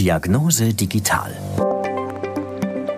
Diagnose 0.00 0.72
Digital. 0.72 1.30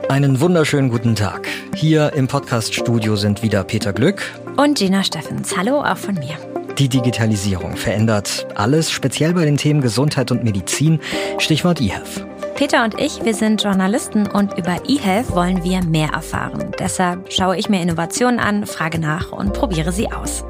Einen 0.09 0.39
wunderschönen 0.39 0.89
guten 0.89 1.17
Tag. 1.17 1.49
Hier 1.75 2.13
im 2.13 2.29
Podcaststudio 2.29 3.17
sind 3.17 3.43
wieder 3.43 3.65
Peter 3.65 3.93
Glück 3.93 4.23
und 4.57 4.79
Gina 4.79 5.03
Steffens. 5.03 5.57
Hallo 5.57 5.81
auch 5.81 5.97
von 5.97 6.15
mir. 6.15 6.37
Die 6.79 6.89
Digitalisierung 6.89 7.77
verändert 7.77 8.47
alles, 8.55 8.93
speziell 8.93 9.35
bei 9.35 9.45
den 9.45 9.57
Themen 9.57 9.81
Gesundheit 9.81 10.31
und 10.31 10.45
Medizin. 10.45 11.01
Stichwort 11.39 11.81
eHealth. 11.81 12.25
Peter 12.55 12.85
und 12.85 13.01
ich, 13.01 13.25
wir 13.25 13.35
sind 13.35 13.65
Journalisten 13.65 14.29
und 14.29 14.57
über 14.57 14.89
eHealth 14.89 15.35
wollen 15.35 15.65
wir 15.65 15.83
mehr 15.83 16.11
erfahren. 16.11 16.71
Deshalb 16.79 17.33
schaue 17.33 17.57
ich 17.57 17.69
mir 17.69 17.83
Innovationen 17.83 18.39
an, 18.39 18.65
frage 18.65 19.01
nach 19.01 19.33
und 19.33 19.55
probiere 19.55 19.91
sie 19.91 20.13
aus. 20.13 20.45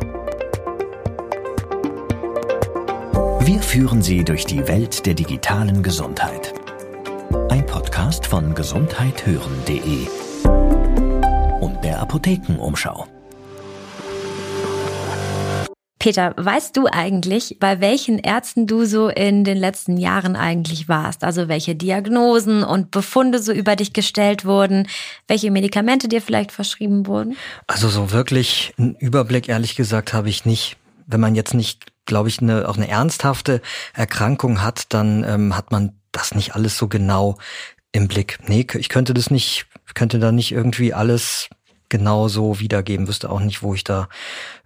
Wir 3.45 3.61
führen 3.61 4.03
Sie 4.03 4.23
durch 4.23 4.47
die 4.47 4.69
Welt 4.69 5.05
der 5.05 5.15
digitalen 5.15 5.83
Gesundheit. 5.83 6.55
Ein 7.49 7.67
Podcast 7.67 8.25
von 8.25 8.55
gesundheithören.de 8.55 10.07
und 11.61 11.83
der 11.83 11.99
Apothekenumschau. 11.99 13.09
Peter, 15.99 16.35
weißt 16.37 16.77
du 16.77 16.87
eigentlich, 16.87 17.57
bei 17.59 17.81
welchen 17.81 18.21
Ärzten 18.21 18.69
du 18.69 18.85
so 18.85 19.09
in 19.09 19.43
den 19.43 19.59
letzten 19.59 19.97
Jahren 19.97 20.37
eigentlich 20.37 20.89
warst? 20.89 21.25
Also 21.25 21.49
welche 21.49 21.75
Diagnosen 21.75 22.63
und 22.63 22.93
Befunde 22.93 23.41
so 23.41 23.53
über 23.53 23.75
dich 23.75 23.93
gestellt 23.93 24.45
wurden, 24.45 24.87
welche 25.27 25.51
Medikamente 25.51 26.07
dir 26.07 26.23
vielleicht 26.23 26.53
verschrieben 26.53 27.09
wurden? 27.09 27.37
Also 27.67 27.89
so 27.89 28.13
wirklich 28.13 28.73
einen 28.79 28.95
Überblick, 28.95 29.49
ehrlich 29.49 29.75
gesagt, 29.75 30.13
habe 30.13 30.29
ich 30.29 30.45
nicht. 30.45 30.77
Wenn 31.09 31.19
man 31.21 31.35
jetzt 31.35 31.55
nicht 31.55 31.92
glaube 32.07 32.29
ich, 32.29 32.41
eine, 32.41 32.69
auch 32.69 32.77
eine 32.77 32.89
ernsthafte 32.89 33.61
Erkrankung 33.95 34.63
hat, 34.63 34.93
dann 34.93 35.25
ähm, 35.25 35.57
hat 35.57 35.71
man 35.71 35.93
das 36.11 36.35
nicht 36.35 36.55
alles 36.55 36.77
so 36.77 36.89
genau 36.89 37.39
im 37.93 38.09
Blick. 38.09 38.39
Nee, 38.47 38.67
ich 38.75 38.89
könnte 38.89 39.15
das 39.15 39.31
nicht, 39.31 39.67
könnte 39.95 40.19
da 40.19 40.33
nicht 40.33 40.53
irgendwie 40.53 40.95
alles 40.95 41.49
genau 41.89 42.29
so 42.29 42.59
wiedergeben, 42.59 43.07
wüsste 43.07 43.31
auch 43.31 43.41
nicht, 43.41 43.63
wo 43.63 43.75
ich 43.75 43.85
da 43.85 44.09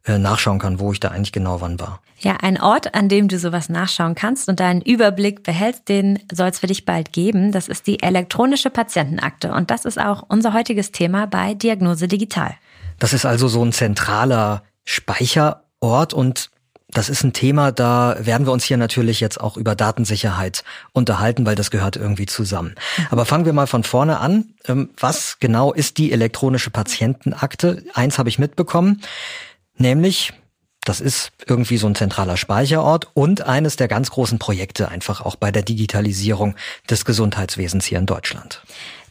äh, 0.05 0.17
nachschauen 0.17 0.61
kann, 0.61 0.79
wo 0.79 0.93
ich 0.93 1.01
da 1.01 1.09
eigentlich 1.09 1.33
genau 1.33 1.61
wann 1.61 1.81
war. 1.81 2.01
Ja, 2.19 2.37
ein 2.41 2.61
Ort, 2.61 2.95
an 2.95 3.09
dem 3.09 3.29
du 3.29 3.39
sowas 3.39 3.69
nachschauen 3.69 4.15
kannst 4.15 4.49
und 4.49 4.61
deinen 4.61 4.81
Überblick 4.81 5.43
behältst, 5.43 5.89
den 5.89 6.21
soll 6.33 6.49
es 6.49 6.61
für 6.61 6.69
dich 6.69 6.85
bald 6.85 7.13
geben. 7.13 7.53
Das 7.53 7.69
ist 7.69 7.89
die 7.89 8.03
elektronische 8.03 8.71
Patientenakte 8.71 9.53
und 9.53 9.71
das 9.71 9.85
ist 9.85 10.01
auch 10.01 10.25
unser 10.29 10.55
heutiges 10.55 10.93
Thema 10.93 11.27
bei 11.27 11.55
Diagnose 11.55 12.07
Digital. 12.07 12.55
Das 12.99 13.13
ist 13.13 13.27
also 13.27 13.49
so 13.49 13.63
ein 13.63 13.73
zentraler 13.73 14.63
Speicherort 14.85 16.15
und 16.15 16.51
das 16.89 17.09
ist 17.09 17.25
ein 17.25 17.33
Thema, 17.33 17.73
da 17.73 18.17
werden 18.21 18.47
wir 18.47 18.53
uns 18.53 18.65
hier 18.65 18.77
natürlich 18.77 19.21
jetzt 19.21 19.41
auch 19.41 19.57
über 19.57 19.75
Datensicherheit 19.75 20.63
unterhalten, 20.93 21.45
weil 21.45 21.57
das 21.57 21.71
gehört 21.71 21.97
irgendwie 21.97 22.27
zusammen. 22.27 22.75
Aber 23.11 23.25
fangen 23.25 23.45
wir 23.45 23.53
mal 23.53 23.67
von 23.67 23.83
vorne 23.83 24.19
an. 24.21 24.55
Ähm, 24.67 24.91
was 24.99 25.39
genau 25.41 25.73
ist 25.73 25.99
die 25.99 26.13
elektronische 26.13 26.71
Patientenakte? 26.71 27.83
Eins 27.95 28.19
habe 28.19 28.29
ich 28.29 28.39
mitbekommen, 28.39 29.03
nämlich 29.77 30.33
das 30.85 31.01
ist 31.01 31.33
irgendwie 31.47 31.79
so 31.79 31.89
ein 31.89 31.97
zentraler 31.97 32.37
Speicherort 32.37 33.09
und 33.15 33.43
eines 33.43 33.75
der 33.75 33.89
ganz 33.89 34.11
großen 34.11 34.39
Projekte 34.39 34.89
einfach 34.89 35.21
auch 35.21 35.35
bei 35.35 35.51
der 35.51 35.63
Digitalisierung 35.63 36.55
des 36.89 37.05
Gesundheitswesens 37.05 37.85
hier 37.85 37.99
in 37.99 38.07
Deutschland. 38.07 38.63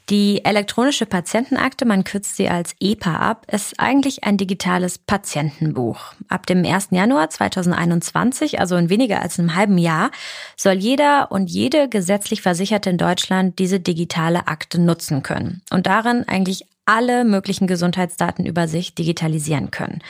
Die 0.09 0.45
elektronische 0.45 1.08
Patientenakte, 1.08 1.84
man 1.86 2.03
kürzt 2.03 2.36
sie 2.36 2.48
als 2.48 2.75
EPA 2.80 3.16
ab, 3.16 3.48
ist 3.52 3.80
eigentlich 3.80 4.23
ein 4.23 4.38
digitales 4.38 5.00
Patientenbuch. 5.00 6.14
Ab 6.30 6.45
dem 6.45 6.64
1. 6.64 6.89
Januar 6.92 7.31
2021, 7.31 8.59
also 8.59 8.76
in 8.76 8.89
weniger 8.89 9.23
als 9.23 9.39
einem 9.39 9.56
halben 9.56 9.80
Jahr, 9.80 10.11
soll 10.56 10.73
jeder 10.73 11.31
und 11.31 11.50
jede 11.50 11.89
gesetzlich 11.89 12.44
Versicherte 12.44 12.92
in 12.92 13.00
Deutschland 13.00 13.58
diese 13.58 13.80
digitale 13.80 14.48
Akte 14.48 14.80
nutzen 14.80 15.23
können 15.23 15.64
und 15.72 15.88
darin 15.88 16.28
eigentlich 16.28 16.67
alle 16.86 17.26
möglichen 17.26 17.66
Gesundheitsdaten 17.66 18.45
über 18.45 18.67
sich 18.67 18.94
digitalisieren 18.94 19.71
können. 19.71 20.04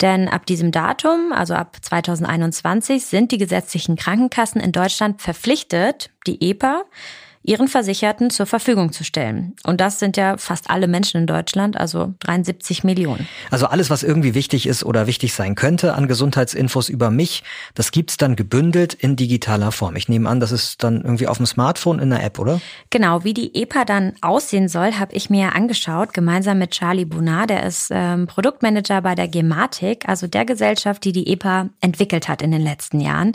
Denn 0.00 0.26
ab 0.26 0.46
diesem 0.46 0.72
Datum, 0.72 1.32
also 1.32 1.54
ab 1.54 1.76
2021, 1.80 3.06
sind 3.06 3.30
die 3.30 3.38
gesetzlichen 3.38 3.94
Krankenkassen 3.94 4.60
in 4.60 4.72
Deutschland 4.72 5.22
verpflichtet, 5.22 6.10
die 6.26 6.50
EPA 6.50 6.82
ihren 7.42 7.68
Versicherten 7.68 8.30
zur 8.30 8.46
Verfügung 8.46 8.92
zu 8.92 9.04
stellen. 9.04 9.54
Und 9.64 9.80
das 9.80 9.98
sind 9.98 10.16
ja 10.16 10.36
fast 10.36 10.70
alle 10.70 10.86
Menschen 10.86 11.22
in 11.22 11.26
Deutschland, 11.26 11.76
also 11.76 12.14
73 12.20 12.84
Millionen. 12.84 13.26
Also 13.50 13.66
alles, 13.66 13.90
was 13.90 14.02
irgendwie 14.02 14.34
wichtig 14.34 14.66
ist 14.66 14.84
oder 14.84 15.06
wichtig 15.06 15.34
sein 15.34 15.54
könnte 15.54 15.94
an 15.94 16.08
Gesundheitsinfos 16.08 16.88
über 16.88 17.10
mich, 17.10 17.42
das 17.74 17.90
gibt's 17.90 18.16
dann 18.16 18.36
gebündelt 18.36 18.94
in 18.94 19.16
digitaler 19.16 19.72
Form. 19.72 19.96
Ich 19.96 20.08
nehme 20.08 20.28
an, 20.28 20.40
das 20.40 20.52
ist 20.52 20.82
dann 20.84 21.02
irgendwie 21.02 21.26
auf 21.26 21.38
dem 21.38 21.46
Smartphone 21.46 21.98
in 21.98 22.10
der 22.10 22.22
App, 22.22 22.38
oder? 22.38 22.60
Genau, 22.90 23.24
wie 23.24 23.34
die 23.34 23.54
EPA 23.54 23.84
dann 23.84 24.12
aussehen 24.20 24.68
soll, 24.68 24.92
habe 24.92 25.14
ich 25.14 25.30
mir 25.30 25.54
angeschaut, 25.54 26.14
gemeinsam 26.14 26.58
mit 26.58 26.70
Charlie 26.70 27.04
Bunard, 27.04 27.50
der 27.50 27.64
ist 27.64 27.88
ähm, 27.90 28.26
Produktmanager 28.26 29.02
bei 29.02 29.14
der 29.14 29.28
Gematik, 29.28 30.08
also 30.08 30.26
der 30.26 30.44
Gesellschaft, 30.44 31.04
die 31.04 31.12
die 31.12 31.32
EPA 31.32 31.68
entwickelt 31.80 32.28
hat 32.28 32.42
in 32.42 32.52
den 32.52 32.62
letzten 32.62 33.00
Jahren. 33.00 33.32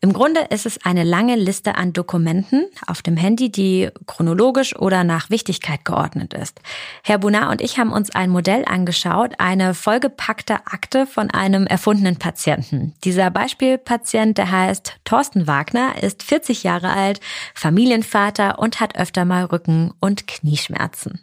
Im 0.00 0.12
Grunde 0.12 0.40
ist 0.50 0.66
es 0.66 0.84
eine 0.84 1.04
lange 1.04 1.36
Liste 1.36 1.74
an 1.74 1.92
Dokumenten 1.92 2.66
auf 2.86 3.02
dem 3.02 3.16
Handy, 3.16 3.41
die 3.50 3.90
chronologisch 4.06 4.76
oder 4.76 5.04
nach 5.04 5.30
Wichtigkeit 5.30 5.84
geordnet 5.84 6.34
ist. 6.34 6.60
Herr 7.02 7.18
Bunar 7.18 7.50
und 7.50 7.60
ich 7.60 7.78
haben 7.78 7.92
uns 7.92 8.10
ein 8.10 8.30
Modell 8.30 8.64
angeschaut, 8.66 9.32
eine 9.38 9.74
vollgepackte 9.74 10.66
Akte 10.66 11.06
von 11.06 11.30
einem 11.30 11.66
erfundenen 11.66 12.16
Patienten. 12.16 12.94
Dieser 13.04 13.30
Beispielpatient, 13.30 14.38
der 14.38 14.50
heißt 14.50 14.94
Thorsten 15.04 15.46
Wagner, 15.46 16.02
ist 16.02 16.22
40 16.22 16.62
Jahre 16.62 16.90
alt, 16.90 17.20
Familienvater 17.54 18.58
und 18.58 18.80
hat 18.80 18.96
öfter 18.96 19.24
mal 19.24 19.44
Rücken- 19.44 19.92
und 20.00 20.26
Knieschmerzen. 20.26 21.20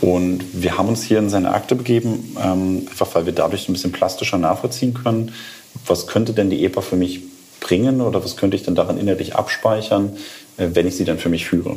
Und 0.00 0.44
wir 0.52 0.78
haben 0.78 0.88
uns 0.88 1.02
hier 1.02 1.18
in 1.18 1.28
seine 1.28 1.52
Akte 1.52 1.74
begeben, 1.74 2.36
ähm, 2.42 2.86
einfach 2.88 3.14
weil 3.14 3.26
wir 3.26 3.32
dadurch 3.32 3.68
ein 3.68 3.72
bisschen 3.72 3.92
plastischer 3.92 4.38
nachvollziehen 4.38 4.94
können, 4.94 5.32
was 5.86 6.06
könnte 6.06 6.32
denn 6.32 6.50
die 6.50 6.64
EPA 6.64 6.80
für 6.80 6.96
mich 6.96 7.20
bringen 7.60 8.00
oder 8.00 8.24
was 8.24 8.36
könnte 8.36 8.56
ich 8.56 8.62
denn 8.62 8.74
daran 8.74 8.98
innerlich 8.98 9.36
abspeichern, 9.36 10.16
wenn 10.72 10.86
ich 10.86 10.96
sie 10.96 11.04
dann 11.04 11.18
für 11.18 11.28
mich 11.28 11.46
führe. 11.46 11.76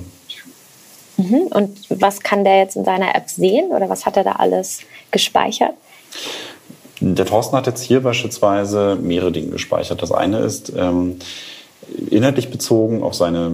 Mhm. 1.18 1.48
Und 1.52 1.78
was 1.90 2.22
kann 2.22 2.44
der 2.44 2.60
jetzt 2.60 2.76
in 2.76 2.86
seiner 2.86 3.16
App 3.16 3.30
sehen 3.30 3.72
oder 3.72 3.90
was 3.90 4.06
hat 4.06 4.18
er 4.18 4.24
da 4.24 4.34
alles 4.34 4.82
gespeichert? 5.12 5.74
Der 7.00 7.26
Thorsten 7.26 7.56
hat 7.56 7.68
jetzt 7.68 7.84
hier 7.84 8.02
beispielsweise 8.02 8.98
mehrere 9.02 9.32
Dinge 9.32 9.50
gespeichert. 9.50 10.02
Das 10.02 10.12
eine 10.12 10.40
ist 10.40 10.72
ähm, 10.76 11.18
inhaltlich 12.10 12.50
bezogen 12.50 13.04
auf 13.04 13.14
seine 13.14 13.52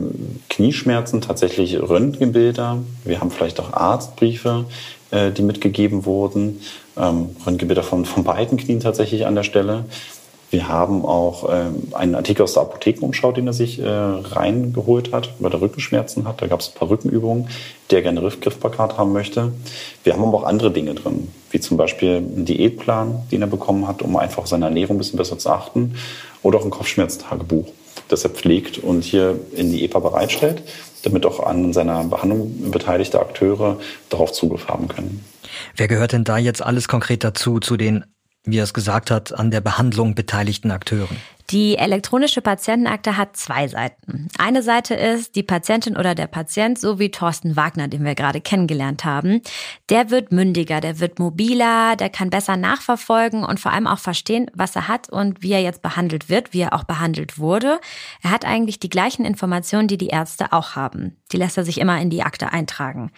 Knieschmerzen 0.49 1.21
tatsächlich 1.21 1.79
Röntgenbilder. 1.79 2.77
Wir 3.03 3.19
haben 3.19 3.31
vielleicht 3.31 3.59
auch 3.59 3.73
Arztbriefe, 3.73 4.65
äh, 5.11 5.31
die 5.31 5.41
mitgegeben 5.41 6.05
wurden. 6.05 6.61
Ähm, 6.97 7.35
Röntgenbilder 7.45 7.83
von, 7.83 8.05
von 8.05 8.23
beiden 8.23 8.57
Knien 8.57 8.79
tatsächlich 8.81 9.25
an 9.25 9.35
der 9.35 9.43
Stelle. 9.43 9.85
Wir 10.51 10.67
haben 10.67 11.05
auch 11.05 11.47
ähm, 11.51 11.89
einen 11.93 12.15
Artikel 12.15 12.41
aus 12.41 12.53
der 12.53 12.63
Apothekenumschau, 12.63 13.31
den 13.31 13.45
er 13.45 13.53
sich 13.53 13.79
äh, 13.79 13.87
reingeholt 13.87 15.13
hat, 15.13 15.33
weil 15.39 15.51
er 15.51 15.61
Rückenschmerzen 15.61 16.27
hat. 16.27 16.41
Da 16.41 16.47
gab 16.47 16.61
es 16.61 16.69
ein 16.69 16.73
paar 16.73 16.89
Rückenübungen, 16.89 17.49
die 17.89 17.95
er 17.95 18.01
gerne 18.01 18.21
griffbar 18.21 18.71
haben 18.97 19.13
möchte. 19.13 19.51
Wir 20.03 20.13
haben 20.13 20.23
aber 20.23 20.37
auch 20.39 20.43
andere 20.43 20.71
Dinge 20.71 20.95
drin, 20.95 21.27
wie 21.51 21.59
zum 21.59 21.77
Beispiel 21.77 22.17
einen 22.17 22.45
Diätplan, 22.45 23.27
den 23.31 23.41
er 23.41 23.47
bekommen 23.47 23.87
hat, 23.87 24.01
um 24.01 24.17
einfach 24.17 24.47
seine 24.47 24.65
Ernährung 24.65 24.95
ein 24.95 24.99
bisschen 24.99 25.17
besser 25.17 25.37
zu 25.37 25.49
achten. 25.49 25.95
Oder 26.41 26.59
auch 26.59 26.65
ein 26.65 26.71
Kopfschmerztagebuch, 26.71 27.71
das 28.07 28.23
er 28.23 28.31
pflegt 28.31 28.79
und 28.79 29.03
hier 29.03 29.39
in 29.55 29.71
die 29.71 29.83
EPA 29.83 29.99
bereitstellt, 29.99 30.63
damit 31.03 31.25
auch 31.27 31.45
an 31.45 31.73
seiner 31.73 32.03
Behandlung 32.05 32.71
beteiligte 32.71 33.19
Akteure 33.19 33.77
darauf 34.09 34.31
Zugriff 34.31 34.67
haben 34.67 34.87
können. 34.87 35.23
Wer 35.75 35.87
gehört 35.87 36.13
denn 36.13 36.23
da 36.23 36.37
jetzt 36.37 36.63
alles 36.63 36.87
konkret 36.87 37.23
dazu, 37.23 37.59
zu 37.59 37.77
den 37.77 38.05
wie 38.43 38.57
er 38.57 38.63
es 38.63 38.73
gesagt 38.73 39.11
hat, 39.11 39.33
an 39.33 39.51
der 39.51 39.61
Behandlung 39.61 40.15
beteiligten 40.15 40.71
Akteuren. 40.71 41.17
Die 41.51 41.79
elektronische 41.79 42.41
Patientenakte 42.41 43.17
hat 43.17 43.35
zwei 43.35 43.67
Seiten. 43.67 44.27
Eine 44.37 44.61
Seite 44.61 44.93
ist 44.93 45.35
die 45.35 45.41
Patientin 45.41 45.97
oder 45.97 46.13
der 46.13 46.27
Patient, 46.27 46.77
so 46.77 46.99
wie 46.99 47.09
Thorsten 47.09 47.55
Wagner, 47.55 47.87
den 47.87 48.05
wir 48.05 48.13
gerade 48.13 48.39
kennengelernt 48.39 49.03
haben. 49.03 49.41
Der 49.89 50.11
wird 50.11 50.31
mündiger, 50.31 50.79
der 50.79 50.99
wird 50.99 51.17
mobiler, 51.17 51.95
der 51.95 52.11
kann 52.11 52.29
besser 52.29 52.55
nachverfolgen 52.55 53.43
und 53.43 53.59
vor 53.59 53.73
allem 53.73 53.87
auch 53.87 53.97
verstehen, 53.97 54.51
was 54.53 54.75
er 54.75 54.87
hat 54.87 55.09
und 55.09 55.41
wie 55.41 55.53
er 55.53 55.63
jetzt 55.63 55.81
behandelt 55.81 56.29
wird, 56.29 56.53
wie 56.53 56.61
er 56.61 56.73
auch 56.73 56.83
behandelt 56.83 57.39
wurde. 57.39 57.79
Er 58.21 58.29
hat 58.29 58.45
eigentlich 58.45 58.79
die 58.79 58.89
gleichen 58.89 59.25
Informationen, 59.25 59.87
die 59.87 59.97
die 59.97 60.09
Ärzte 60.09 60.53
auch 60.53 60.75
haben. 60.75 61.17
Die 61.31 61.37
lässt 61.37 61.57
er 61.57 61.65
sich 61.65 61.79
immer 61.79 61.99
in 61.99 62.11
die 62.11 62.21
Akte 62.21 62.53
eintragen. 62.53 63.11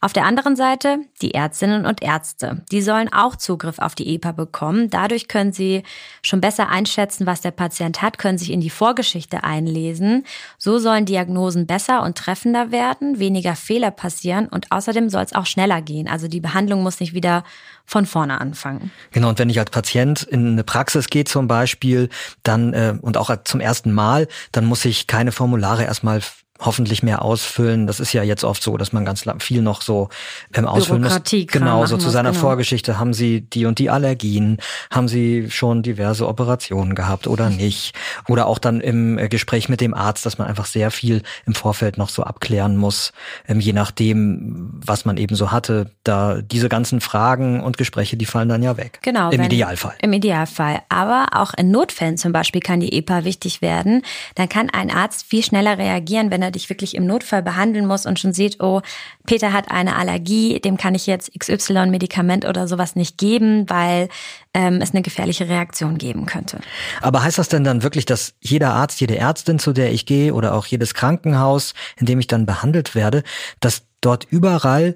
Auf 0.00 0.12
der 0.12 0.24
anderen 0.24 0.54
Seite 0.54 0.98
die 1.20 1.34
Ärztinnen 1.34 1.84
und 1.84 2.00
Ärzte. 2.00 2.64
Die 2.70 2.82
sollen 2.82 3.12
auch 3.12 3.34
Zugriff 3.34 3.80
auf 3.80 3.96
die 3.96 4.14
EPA 4.14 4.32
bekommen. 4.32 4.88
Dadurch 4.88 5.26
können 5.26 5.52
sie 5.52 5.82
schon 6.22 6.40
besser 6.40 6.68
einschätzen, 6.68 7.26
was 7.26 7.40
der 7.40 7.50
Patient 7.50 7.71
Patient 7.72 8.02
hat, 8.02 8.18
können 8.18 8.36
sich 8.36 8.50
in 8.50 8.60
die 8.60 8.70
Vorgeschichte 8.70 9.44
einlesen. 9.44 10.24
So 10.58 10.78
sollen 10.78 11.06
Diagnosen 11.06 11.66
besser 11.66 12.02
und 12.02 12.18
treffender 12.18 12.70
werden, 12.70 13.18
weniger 13.18 13.56
Fehler 13.56 13.90
passieren 13.90 14.46
und 14.46 14.70
außerdem 14.70 15.08
soll 15.08 15.22
es 15.22 15.32
auch 15.32 15.46
schneller 15.46 15.80
gehen. 15.80 16.06
Also 16.06 16.28
die 16.28 16.40
Behandlung 16.40 16.82
muss 16.82 17.00
nicht 17.00 17.14
wieder 17.14 17.44
von 17.86 18.04
vorne 18.04 18.40
anfangen. 18.40 18.90
Genau, 19.10 19.30
und 19.30 19.38
wenn 19.38 19.48
ich 19.48 19.58
als 19.58 19.70
Patient 19.70 20.22
in 20.22 20.52
eine 20.52 20.64
Praxis 20.64 21.08
gehe 21.08 21.24
zum 21.24 21.48
Beispiel, 21.48 22.10
dann 22.42 22.74
äh, 22.74 22.94
und 23.00 23.16
auch 23.16 23.34
zum 23.44 23.60
ersten 23.60 23.92
Mal, 23.92 24.28
dann 24.52 24.66
muss 24.66 24.84
ich 24.84 25.06
keine 25.06 25.32
Formulare 25.32 25.84
erstmal 25.84 26.20
hoffentlich 26.64 27.02
mehr 27.02 27.22
ausfüllen. 27.22 27.86
Das 27.86 28.00
ist 28.00 28.12
ja 28.12 28.22
jetzt 28.22 28.44
oft 28.44 28.62
so, 28.62 28.76
dass 28.76 28.92
man 28.92 29.04
ganz 29.04 29.24
viel 29.38 29.62
noch 29.62 29.82
so 29.82 30.08
ähm, 30.54 30.66
ausfüllen 30.66 31.02
muss. 31.02 31.20
Genau, 31.30 31.86
so 31.86 31.96
zu 31.96 32.10
seiner 32.10 32.30
genau. 32.30 32.40
Vorgeschichte. 32.40 32.98
Haben 32.98 33.14
Sie 33.14 33.42
die 33.42 33.66
und 33.66 33.78
die 33.78 33.90
Allergien? 33.90 34.58
Haben 34.90 35.08
Sie 35.08 35.50
schon 35.50 35.82
diverse 35.82 36.26
Operationen 36.26 36.94
gehabt 36.94 37.26
oder 37.26 37.50
nicht? 37.50 37.94
Oder 38.28 38.46
auch 38.46 38.58
dann 38.58 38.80
im 38.80 39.18
äh, 39.18 39.28
Gespräch 39.28 39.68
mit 39.68 39.80
dem 39.80 39.94
Arzt, 39.94 40.24
dass 40.24 40.38
man 40.38 40.48
einfach 40.48 40.66
sehr 40.66 40.90
viel 40.90 41.22
im 41.46 41.54
Vorfeld 41.54 41.98
noch 41.98 42.08
so 42.08 42.22
abklären 42.22 42.76
muss, 42.76 43.12
ähm, 43.48 43.60
je 43.60 43.72
nachdem, 43.72 44.70
was 44.84 45.04
man 45.04 45.16
eben 45.16 45.34
so 45.34 45.50
hatte. 45.50 45.90
Da 46.04 46.40
diese 46.42 46.68
ganzen 46.68 47.00
Fragen 47.00 47.60
und 47.60 47.76
Gespräche, 47.76 48.16
die 48.16 48.26
fallen 48.26 48.48
dann 48.48 48.62
ja 48.62 48.76
weg. 48.76 49.00
Genau. 49.02 49.30
Im 49.30 49.38
wenn, 49.38 49.46
Idealfall. 49.46 49.94
Im 50.00 50.12
Idealfall. 50.12 50.80
Aber 50.88 51.26
auch 51.32 51.54
in 51.54 51.70
Notfällen 51.70 52.16
zum 52.16 52.32
Beispiel 52.32 52.60
kann 52.60 52.80
die 52.80 52.92
EPA 52.92 53.24
wichtig 53.24 53.62
werden. 53.62 54.02
Dann 54.36 54.48
kann 54.48 54.70
ein 54.70 54.90
Arzt 54.90 55.24
viel 55.24 55.42
schneller 55.42 55.78
reagieren, 55.78 56.30
wenn 56.30 56.42
er 56.42 56.51
dich 56.52 56.68
wirklich 56.68 56.94
im 56.94 57.06
Notfall 57.06 57.42
behandeln 57.42 57.86
muss 57.86 58.06
und 58.06 58.20
schon 58.20 58.32
sieht, 58.32 58.62
oh, 58.62 58.80
Peter 59.26 59.52
hat 59.52 59.70
eine 59.70 59.96
Allergie, 59.96 60.60
dem 60.60 60.76
kann 60.76 60.94
ich 60.94 61.06
jetzt 61.06 61.32
XY-Medikament 61.38 62.44
oder 62.44 62.68
sowas 62.68 62.94
nicht 62.94 63.18
geben, 63.18 63.68
weil 63.68 64.08
ähm, 64.54 64.80
es 64.80 64.92
eine 64.92 65.02
gefährliche 65.02 65.48
Reaktion 65.48 65.98
geben 65.98 66.26
könnte. 66.26 66.60
Aber 67.00 67.22
heißt 67.22 67.38
das 67.38 67.48
denn 67.48 67.64
dann 67.64 67.82
wirklich, 67.82 68.04
dass 68.04 68.34
jeder 68.40 68.74
Arzt, 68.74 69.00
jede 69.00 69.16
Ärztin, 69.16 69.58
zu 69.58 69.72
der 69.72 69.92
ich 69.92 70.06
gehe 70.06 70.34
oder 70.34 70.54
auch 70.54 70.66
jedes 70.66 70.94
Krankenhaus, 70.94 71.74
in 71.98 72.06
dem 72.06 72.20
ich 72.20 72.26
dann 72.26 72.46
behandelt 72.46 72.94
werde, 72.94 73.22
dass 73.60 73.82
dort 74.00 74.26
überall 74.30 74.94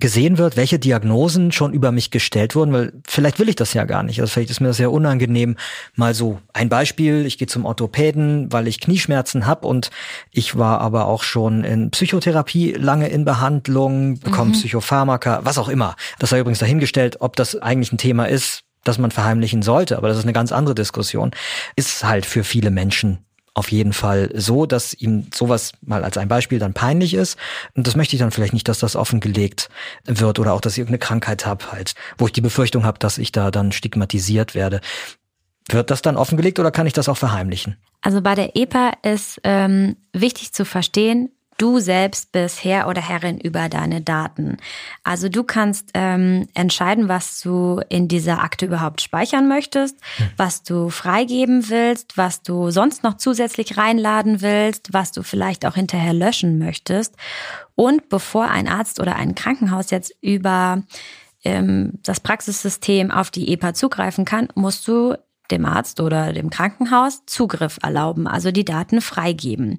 gesehen 0.00 0.38
wird, 0.38 0.56
welche 0.56 0.78
Diagnosen 0.78 1.52
schon 1.52 1.72
über 1.72 1.92
mich 1.92 2.10
gestellt 2.10 2.56
wurden, 2.56 2.72
weil 2.72 2.92
vielleicht 3.06 3.38
will 3.38 3.48
ich 3.48 3.56
das 3.56 3.74
ja 3.74 3.84
gar 3.84 4.02
nicht. 4.02 4.20
Also 4.20 4.32
vielleicht 4.32 4.50
ist 4.50 4.60
mir 4.60 4.68
das 4.68 4.76
sehr 4.76 4.90
unangenehm. 4.90 5.56
Mal 5.94 6.14
so 6.14 6.40
ein 6.52 6.68
Beispiel, 6.68 7.26
ich 7.26 7.38
gehe 7.38 7.46
zum 7.46 7.64
Orthopäden, 7.64 8.52
weil 8.52 8.66
ich 8.66 8.80
Knieschmerzen 8.80 9.46
habe 9.46 9.66
und 9.68 9.90
ich 10.30 10.58
war 10.58 10.80
aber 10.80 11.06
auch 11.06 11.22
schon 11.22 11.62
in 11.62 11.90
Psychotherapie 11.90 12.72
lange 12.72 13.08
in 13.08 13.24
Behandlung, 13.24 14.18
bekomme 14.18 14.50
mhm. 14.50 14.54
Psychopharmaka, 14.54 15.40
was 15.44 15.58
auch 15.58 15.68
immer. 15.68 15.94
Das 16.18 16.30
sei 16.30 16.40
übrigens 16.40 16.58
dahingestellt, 16.58 17.20
ob 17.20 17.36
das 17.36 17.56
eigentlich 17.56 17.92
ein 17.92 17.98
Thema 17.98 18.24
ist, 18.24 18.62
das 18.82 18.98
man 18.98 19.12
verheimlichen 19.12 19.62
sollte, 19.62 19.96
aber 19.96 20.08
das 20.08 20.18
ist 20.18 20.24
eine 20.24 20.32
ganz 20.32 20.52
andere 20.52 20.74
Diskussion. 20.74 21.30
Ist 21.76 22.04
halt 22.04 22.26
für 22.26 22.44
viele 22.44 22.70
Menschen 22.70 23.24
auf 23.54 23.70
jeden 23.70 23.92
Fall 23.92 24.30
so, 24.34 24.66
dass 24.66 24.92
ihm 24.92 25.28
sowas 25.32 25.72
mal 25.80 26.04
als 26.04 26.18
ein 26.18 26.28
Beispiel 26.28 26.58
dann 26.58 26.74
peinlich 26.74 27.14
ist. 27.14 27.38
Und 27.74 27.86
das 27.86 27.94
möchte 27.94 28.16
ich 28.16 28.20
dann 28.20 28.32
vielleicht 28.32 28.52
nicht, 28.52 28.68
dass 28.68 28.80
das 28.80 28.96
offengelegt 28.96 29.70
wird 30.04 30.38
oder 30.40 30.52
auch, 30.52 30.60
dass 30.60 30.74
ich 30.74 30.80
irgendeine 30.80 30.98
Krankheit 30.98 31.46
habe, 31.46 31.70
halt, 31.70 31.94
wo 32.18 32.26
ich 32.26 32.32
die 32.32 32.40
Befürchtung 32.40 32.84
habe, 32.84 32.98
dass 32.98 33.16
ich 33.16 33.30
da 33.32 33.52
dann 33.52 33.72
stigmatisiert 33.72 34.54
werde. 34.54 34.80
Wird 35.68 35.90
das 35.90 36.02
dann 36.02 36.16
offengelegt 36.16 36.58
oder 36.58 36.70
kann 36.70 36.86
ich 36.86 36.92
das 36.92 37.08
auch 37.08 37.16
verheimlichen? 37.16 37.76
Also 38.02 38.20
bei 38.20 38.34
der 38.34 38.56
EPA 38.56 38.92
ist 39.02 39.40
ähm, 39.44 39.96
wichtig 40.12 40.52
zu 40.52 40.64
verstehen, 40.64 41.30
Du 41.64 41.78
selbst 41.78 42.30
bist 42.30 42.62
Herr 42.62 42.88
oder 42.88 43.00
Herrin 43.00 43.40
über 43.40 43.70
deine 43.70 44.02
Daten. 44.02 44.58
Also 45.02 45.30
du 45.30 45.44
kannst 45.44 45.92
ähm, 45.94 46.46
entscheiden, 46.52 47.08
was 47.08 47.40
du 47.40 47.80
in 47.88 48.06
dieser 48.06 48.42
Akte 48.42 48.66
überhaupt 48.66 49.00
speichern 49.00 49.48
möchtest, 49.48 49.96
hm. 50.18 50.26
was 50.36 50.62
du 50.62 50.90
freigeben 50.90 51.70
willst, 51.70 52.18
was 52.18 52.42
du 52.42 52.70
sonst 52.70 53.02
noch 53.02 53.16
zusätzlich 53.16 53.78
reinladen 53.78 54.42
willst, 54.42 54.92
was 54.92 55.10
du 55.10 55.22
vielleicht 55.22 55.64
auch 55.64 55.74
hinterher 55.74 56.12
löschen 56.12 56.58
möchtest. 56.58 57.14
Und 57.74 58.10
bevor 58.10 58.50
ein 58.50 58.68
Arzt 58.68 59.00
oder 59.00 59.16
ein 59.16 59.34
Krankenhaus 59.34 59.90
jetzt 59.90 60.14
über 60.20 60.82
ähm, 61.44 61.92
das 62.02 62.20
Praxissystem 62.20 63.10
auf 63.10 63.30
die 63.30 63.50
EPA 63.50 63.72
zugreifen 63.72 64.26
kann, 64.26 64.48
musst 64.54 64.86
du 64.86 65.14
dem 65.50 65.64
Arzt 65.64 66.00
oder 66.00 66.32
dem 66.32 66.50
Krankenhaus 66.50 67.22
Zugriff 67.26 67.78
erlauben, 67.82 68.26
also 68.26 68.50
die 68.50 68.64
Daten 68.64 69.00
freigeben. 69.00 69.78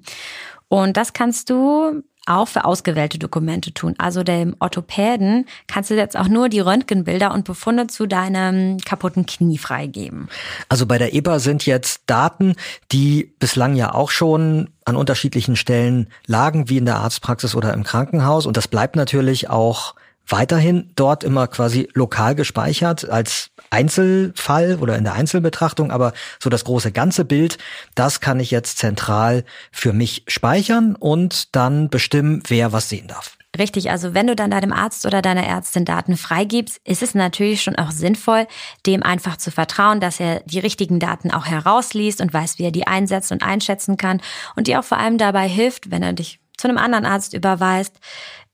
Und 0.68 0.96
das 0.96 1.12
kannst 1.12 1.50
du 1.50 2.02
auch 2.26 2.48
für 2.48 2.64
ausgewählte 2.64 3.18
Dokumente 3.18 3.72
tun. 3.72 3.94
Also 3.98 4.22
dem 4.22 4.56
Orthopäden 4.58 5.46
kannst 5.68 5.90
du 5.90 5.94
jetzt 5.94 6.16
auch 6.16 6.28
nur 6.28 6.48
die 6.48 6.60
Röntgenbilder 6.60 7.32
und 7.32 7.44
Befunde 7.44 7.86
zu 7.86 8.06
deinem 8.06 8.78
kaputten 8.78 9.26
Knie 9.26 9.58
freigeben. 9.58 10.28
Also 10.68 10.86
bei 10.86 10.98
der 10.98 11.14
EBA 11.14 11.38
sind 11.38 11.64
jetzt 11.66 12.02
Daten, 12.06 12.56
die 12.92 13.32
bislang 13.38 13.76
ja 13.76 13.94
auch 13.94 14.10
schon 14.10 14.70
an 14.84 14.96
unterschiedlichen 14.96 15.56
Stellen 15.56 16.08
lagen, 16.26 16.68
wie 16.68 16.78
in 16.78 16.84
der 16.84 16.96
Arztpraxis 16.96 17.54
oder 17.54 17.72
im 17.72 17.84
Krankenhaus. 17.84 18.46
Und 18.46 18.56
das 18.56 18.68
bleibt 18.68 18.96
natürlich 18.96 19.48
auch 19.48 19.94
weiterhin 20.28 20.90
dort 20.96 21.24
immer 21.24 21.46
quasi 21.46 21.88
lokal 21.94 22.34
gespeichert 22.34 23.08
als 23.08 23.50
Einzelfall 23.70 24.76
oder 24.80 24.96
in 24.96 25.04
der 25.04 25.14
Einzelbetrachtung, 25.14 25.90
aber 25.90 26.12
so 26.40 26.50
das 26.50 26.64
große 26.64 26.92
ganze 26.92 27.24
Bild, 27.24 27.58
das 27.94 28.20
kann 28.20 28.40
ich 28.40 28.50
jetzt 28.50 28.78
zentral 28.78 29.44
für 29.72 29.92
mich 29.92 30.24
speichern 30.28 30.96
und 30.96 31.54
dann 31.54 31.88
bestimmen, 31.88 32.42
wer 32.48 32.72
was 32.72 32.88
sehen 32.88 33.08
darf. 33.08 33.36
Richtig, 33.58 33.90
also 33.90 34.12
wenn 34.12 34.26
du 34.26 34.36
dann 34.36 34.50
deinem 34.50 34.72
Arzt 34.72 35.06
oder 35.06 35.22
deiner 35.22 35.44
Ärztin 35.44 35.84
Daten 35.84 36.16
freigibst, 36.16 36.78
ist 36.84 37.02
es 37.02 37.14
natürlich 37.14 37.62
schon 37.62 37.76
auch 37.76 37.90
sinnvoll, 37.90 38.46
dem 38.84 39.02
einfach 39.02 39.38
zu 39.38 39.50
vertrauen, 39.50 40.00
dass 40.00 40.20
er 40.20 40.40
die 40.40 40.58
richtigen 40.58 40.98
Daten 40.98 41.30
auch 41.30 41.46
herausliest 41.46 42.20
und 42.20 42.34
weiß, 42.34 42.58
wie 42.58 42.64
er 42.64 42.70
die 42.70 42.86
einsetzt 42.86 43.32
und 43.32 43.42
einschätzen 43.42 43.96
kann 43.96 44.20
und 44.56 44.66
dir 44.66 44.80
auch 44.80 44.84
vor 44.84 44.98
allem 44.98 45.16
dabei 45.16 45.48
hilft, 45.48 45.90
wenn 45.90 46.02
er 46.02 46.12
dich 46.12 46.38
zu 46.56 46.68
einem 46.68 46.78
anderen 46.78 47.06
Arzt 47.06 47.34
überweist, 47.34 47.94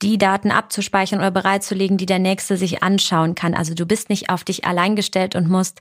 die 0.02 0.18
Daten 0.18 0.50
abzuspeichern 0.50 1.20
oder 1.20 1.30
bereitzulegen, 1.30 1.96
die 1.96 2.06
der 2.06 2.18
Nächste 2.18 2.56
sich 2.56 2.82
anschauen 2.82 3.34
kann. 3.34 3.54
Also 3.54 3.72
du 3.74 3.86
bist 3.86 4.10
nicht 4.10 4.30
auf 4.30 4.42
dich 4.42 4.64
allein 4.64 4.96
gestellt 4.96 5.36
und 5.36 5.48
musst 5.48 5.80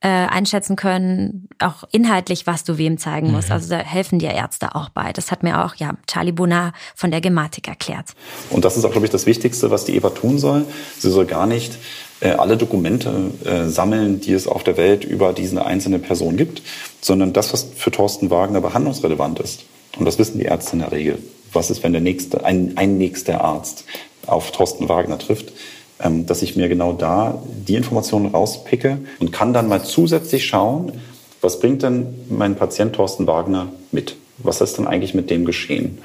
äh, 0.00 0.08
einschätzen 0.08 0.74
können, 0.74 1.48
auch 1.58 1.84
inhaltlich, 1.92 2.46
was 2.46 2.64
du 2.64 2.78
wem 2.78 2.96
zeigen 2.98 3.30
musst. 3.30 3.48
Mhm. 3.48 3.54
Also 3.54 3.68
da 3.68 3.78
helfen 3.78 4.18
dir 4.18 4.30
Ärzte 4.30 4.74
auch 4.74 4.88
bei. 4.88 5.12
Das 5.12 5.30
hat 5.30 5.42
mir 5.42 5.64
auch 5.64 5.74
ja 5.74 5.92
Charlie 6.06 6.32
Bonar 6.32 6.72
von 6.94 7.10
der 7.10 7.20
Gematik 7.20 7.68
erklärt. 7.68 8.14
Und 8.50 8.64
das 8.64 8.76
ist 8.76 8.84
auch, 8.84 8.90
glaube 8.90 9.06
ich, 9.06 9.12
das 9.12 9.26
Wichtigste, 9.26 9.70
was 9.70 9.84
die 9.84 9.96
EVA 9.96 10.10
tun 10.10 10.38
soll. 10.38 10.64
Sie 10.98 11.10
soll 11.10 11.26
gar 11.26 11.46
nicht 11.46 11.76
äh, 12.20 12.30
alle 12.30 12.56
Dokumente 12.56 13.32
äh, 13.44 13.66
sammeln, 13.66 14.20
die 14.20 14.32
es 14.32 14.46
auf 14.48 14.64
der 14.64 14.78
Welt 14.78 15.04
über 15.04 15.34
diese 15.34 15.64
einzelne 15.64 15.98
Person 15.98 16.38
gibt, 16.38 16.62
sondern 17.02 17.34
das, 17.34 17.52
was 17.52 17.64
für 17.76 17.90
Thorsten 17.90 18.30
Wagner 18.30 18.62
behandlungsrelevant 18.62 19.40
ist. 19.40 19.64
Und 19.98 20.06
das 20.06 20.18
wissen 20.18 20.38
die 20.38 20.44
Ärzte 20.44 20.72
in 20.72 20.78
der 20.78 20.92
Regel 20.92 21.18
was 21.52 21.70
ist, 21.70 21.82
wenn 21.82 21.92
der 21.92 22.00
nächste, 22.00 22.44
ein, 22.44 22.72
ein 22.76 22.98
nächster 22.98 23.42
Arzt 23.42 23.84
auf 24.26 24.50
Thorsten 24.50 24.88
Wagner 24.88 25.18
trifft, 25.18 25.52
ähm, 26.00 26.26
dass 26.26 26.42
ich 26.42 26.56
mir 26.56 26.68
genau 26.68 26.92
da 26.92 27.42
die 27.66 27.74
Informationen 27.74 28.26
rauspicke 28.26 28.98
und 29.20 29.32
kann 29.32 29.52
dann 29.52 29.68
mal 29.68 29.82
zusätzlich 29.82 30.46
schauen, 30.46 30.92
was 31.40 31.60
bringt 31.60 31.82
denn 31.82 32.14
mein 32.28 32.56
Patient 32.56 32.94
Thorsten 32.94 33.26
Wagner 33.26 33.72
mit? 33.92 34.16
Was 34.38 34.60
ist 34.60 34.78
denn 34.78 34.86
eigentlich 34.86 35.14
mit 35.14 35.30
dem 35.30 35.44
geschehen? 35.44 35.98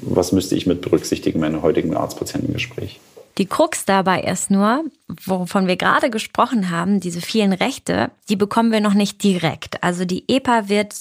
Was 0.00 0.32
müsste 0.32 0.56
ich 0.56 0.66
mit 0.66 0.82
berücksichtigen 0.82 1.36
in 1.36 1.40
meinem 1.40 1.62
heutigen 1.62 1.96
Arzt-Patientengespräch? 1.96 3.00
Die 3.38 3.46
Krux 3.46 3.84
dabei 3.84 4.22
ist 4.22 4.50
nur, 4.50 4.84
wovon 5.26 5.66
wir 5.66 5.76
gerade 5.76 6.08
gesprochen 6.08 6.70
haben, 6.70 7.00
diese 7.00 7.20
vielen 7.20 7.52
Rechte, 7.52 8.10
die 8.28 8.36
bekommen 8.36 8.70
wir 8.70 8.80
noch 8.80 8.94
nicht 8.94 9.22
direkt. 9.22 9.82
Also 9.82 10.04
die 10.04 10.24
EPA 10.28 10.68
wird 10.68 10.94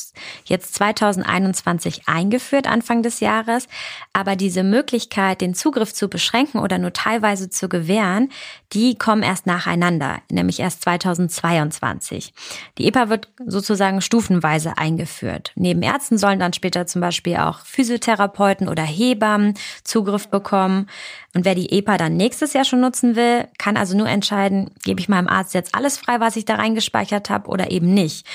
jetzt 0.45 0.73
2021 0.75 2.07
eingeführt, 2.07 2.67
Anfang 2.67 3.03
des 3.03 3.19
Jahres, 3.19 3.67
aber 4.11 4.35
diese 4.35 4.63
Möglichkeit, 4.63 5.41
den 5.41 5.53
Zugriff 5.53 5.93
zu 5.93 6.09
beschränken 6.09 6.59
oder 6.59 6.79
nur 6.79 6.91
teilweise 6.91 7.49
zu 7.49 7.69
gewähren, 7.69 8.29
die 8.73 8.95
kommen 8.95 9.21
erst 9.21 9.45
nacheinander, 9.45 10.17
nämlich 10.31 10.59
erst 10.59 10.81
2022. 10.81 12.33
Die 12.77 12.87
EPA 12.87 13.09
wird 13.09 13.29
sozusagen 13.45 14.01
stufenweise 14.01 14.77
eingeführt. 14.77 15.51
Neben 15.55 15.83
Ärzten 15.83 16.17
sollen 16.17 16.39
dann 16.39 16.53
später 16.53 16.87
zum 16.87 17.01
Beispiel 17.01 17.37
auch 17.37 17.59
Physiotherapeuten 17.59 18.67
oder 18.67 18.83
Hebammen 18.83 19.53
Zugriff 19.83 20.27
bekommen. 20.29 20.87
Und 21.35 21.45
wer 21.45 21.55
die 21.55 21.71
EPA 21.71 21.97
dann 21.97 22.17
nächstes 22.23 22.53
Jahr 22.53 22.63
schon 22.63 22.79
nutzen 22.79 23.17
will, 23.17 23.49
kann 23.57 23.75
also 23.75 23.97
nur 23.97 24.07
entscheiden, 24.07 24.71
gebe 24.85 25.01
ich 25.01 25.09
meinem 25.09 25.27
Arzt 25.27 25.53
jetzt 25.53 25.75
alles 25.75 25.97
frei, 25.97 26.21
was 26.21 26.37
ich 26.37 26.45
da 26.45 26.55
reingespeichert 26.55 27.29
habe 27.29 27.49
oder 27.49 27.69
eben 27.69 27.93
nicht. 27.93 28.25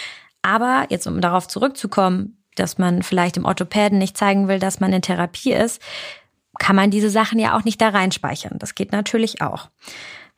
Aber 0.42 0.84
jetzt, 0.90 1.06
um 1.06 1.22
darauf 1.22 1.48
zurückzukommen, 1.48 2.36
dass 2.54 2.76
man 2.76 3.02
vielleicht 3.02 3.36
dem 3.36 3.46
Orthopäden 3.46 3.98
nicht 3.98 4.18
zeigen 4.18 4.46
will, 4.46 4.58
dass 4.58 4.78
man 4.78 4.92
in 4.92 5.00
Therapie 5.00 5.52
ist, 5.52 5.80
kann 6.58 6.76
man 6.76 6.90
diese 6.90 7.08
Sachen 7.08 7.38
ja 7.38 7.56
auch 7.56 7.64
nicht 7.64 7.80
da 7.80 7.88
reinspeichern. 7.88 8.58
Das 8.58 8.74
geht 8.74 8.92
natürlich 8.92 9.40
auch. 9.40 9.70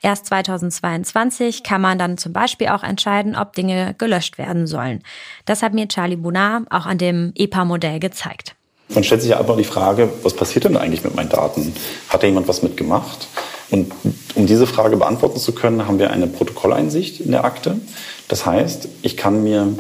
Erst 0.01 0.27
2022 0.27 1.65
kann 1.65 1.81
man 1.81 1.99
dann 1.99 2.19
zum 2.19 2.33
Beispiel 2.33 2.69
auch 2.69 2.85
entscheiden, 2.85 3.35
ob 3.35 3.53
Dinge 3.55 3.95
gelöscht 3.99 4.39
werden 4.39 4.69
sollen. 4.69 5.03
Das 5.45 5.63
hat 5.63 5.75
mir 5.75 5.89
Charlie 5.89 6.17
Bonar 6.17 6.63
auch 6.71 6.87
an 6.87 6.99
dem 6.99 7.33
EPA-Modell 7.35 7.99
gezeigt. 7.99 8.55
Man 8.93 9.05
stellt 9.05 9.23
sich 9.23 9.31
ja 9.31 9.39
einfach 9.39 9.57
die 9.57 9.65
Frage, 9.65 10.09
was 10.23 10.35
passiert 10.35 10.65
denn 10.65 10.77
eigentlich 10.77 11.05
mit 11.05 11.15
meinen 11.15 11.29
Daten? 11.29 11.73
Hat 12.09 12.23
da 12.23 12.27
jemand 12.27 12.49
was 12.49 12.63
mitgemacht? 12.63 13.29
Und 13.71 13.93
um 14.35 14.47
diese 14.47 14.67
Frage 14.67 14.97
beantworten 14.97 15.39
zu 15.39 15.53
können, 15.53 15.87
haben 15.87 15.99
wir 15.99 16.11
eine 16.11 16.27
Protokolleinsicht 16.27 17.21
in 17.21 17.31
der 17.31 17.45
Akte. 17.45 17.77
Das 18.29 18.47
heißt, 18.47 18.89
ich 19.03 19.17
kann 19.17 19.45
mir 19.45 19.75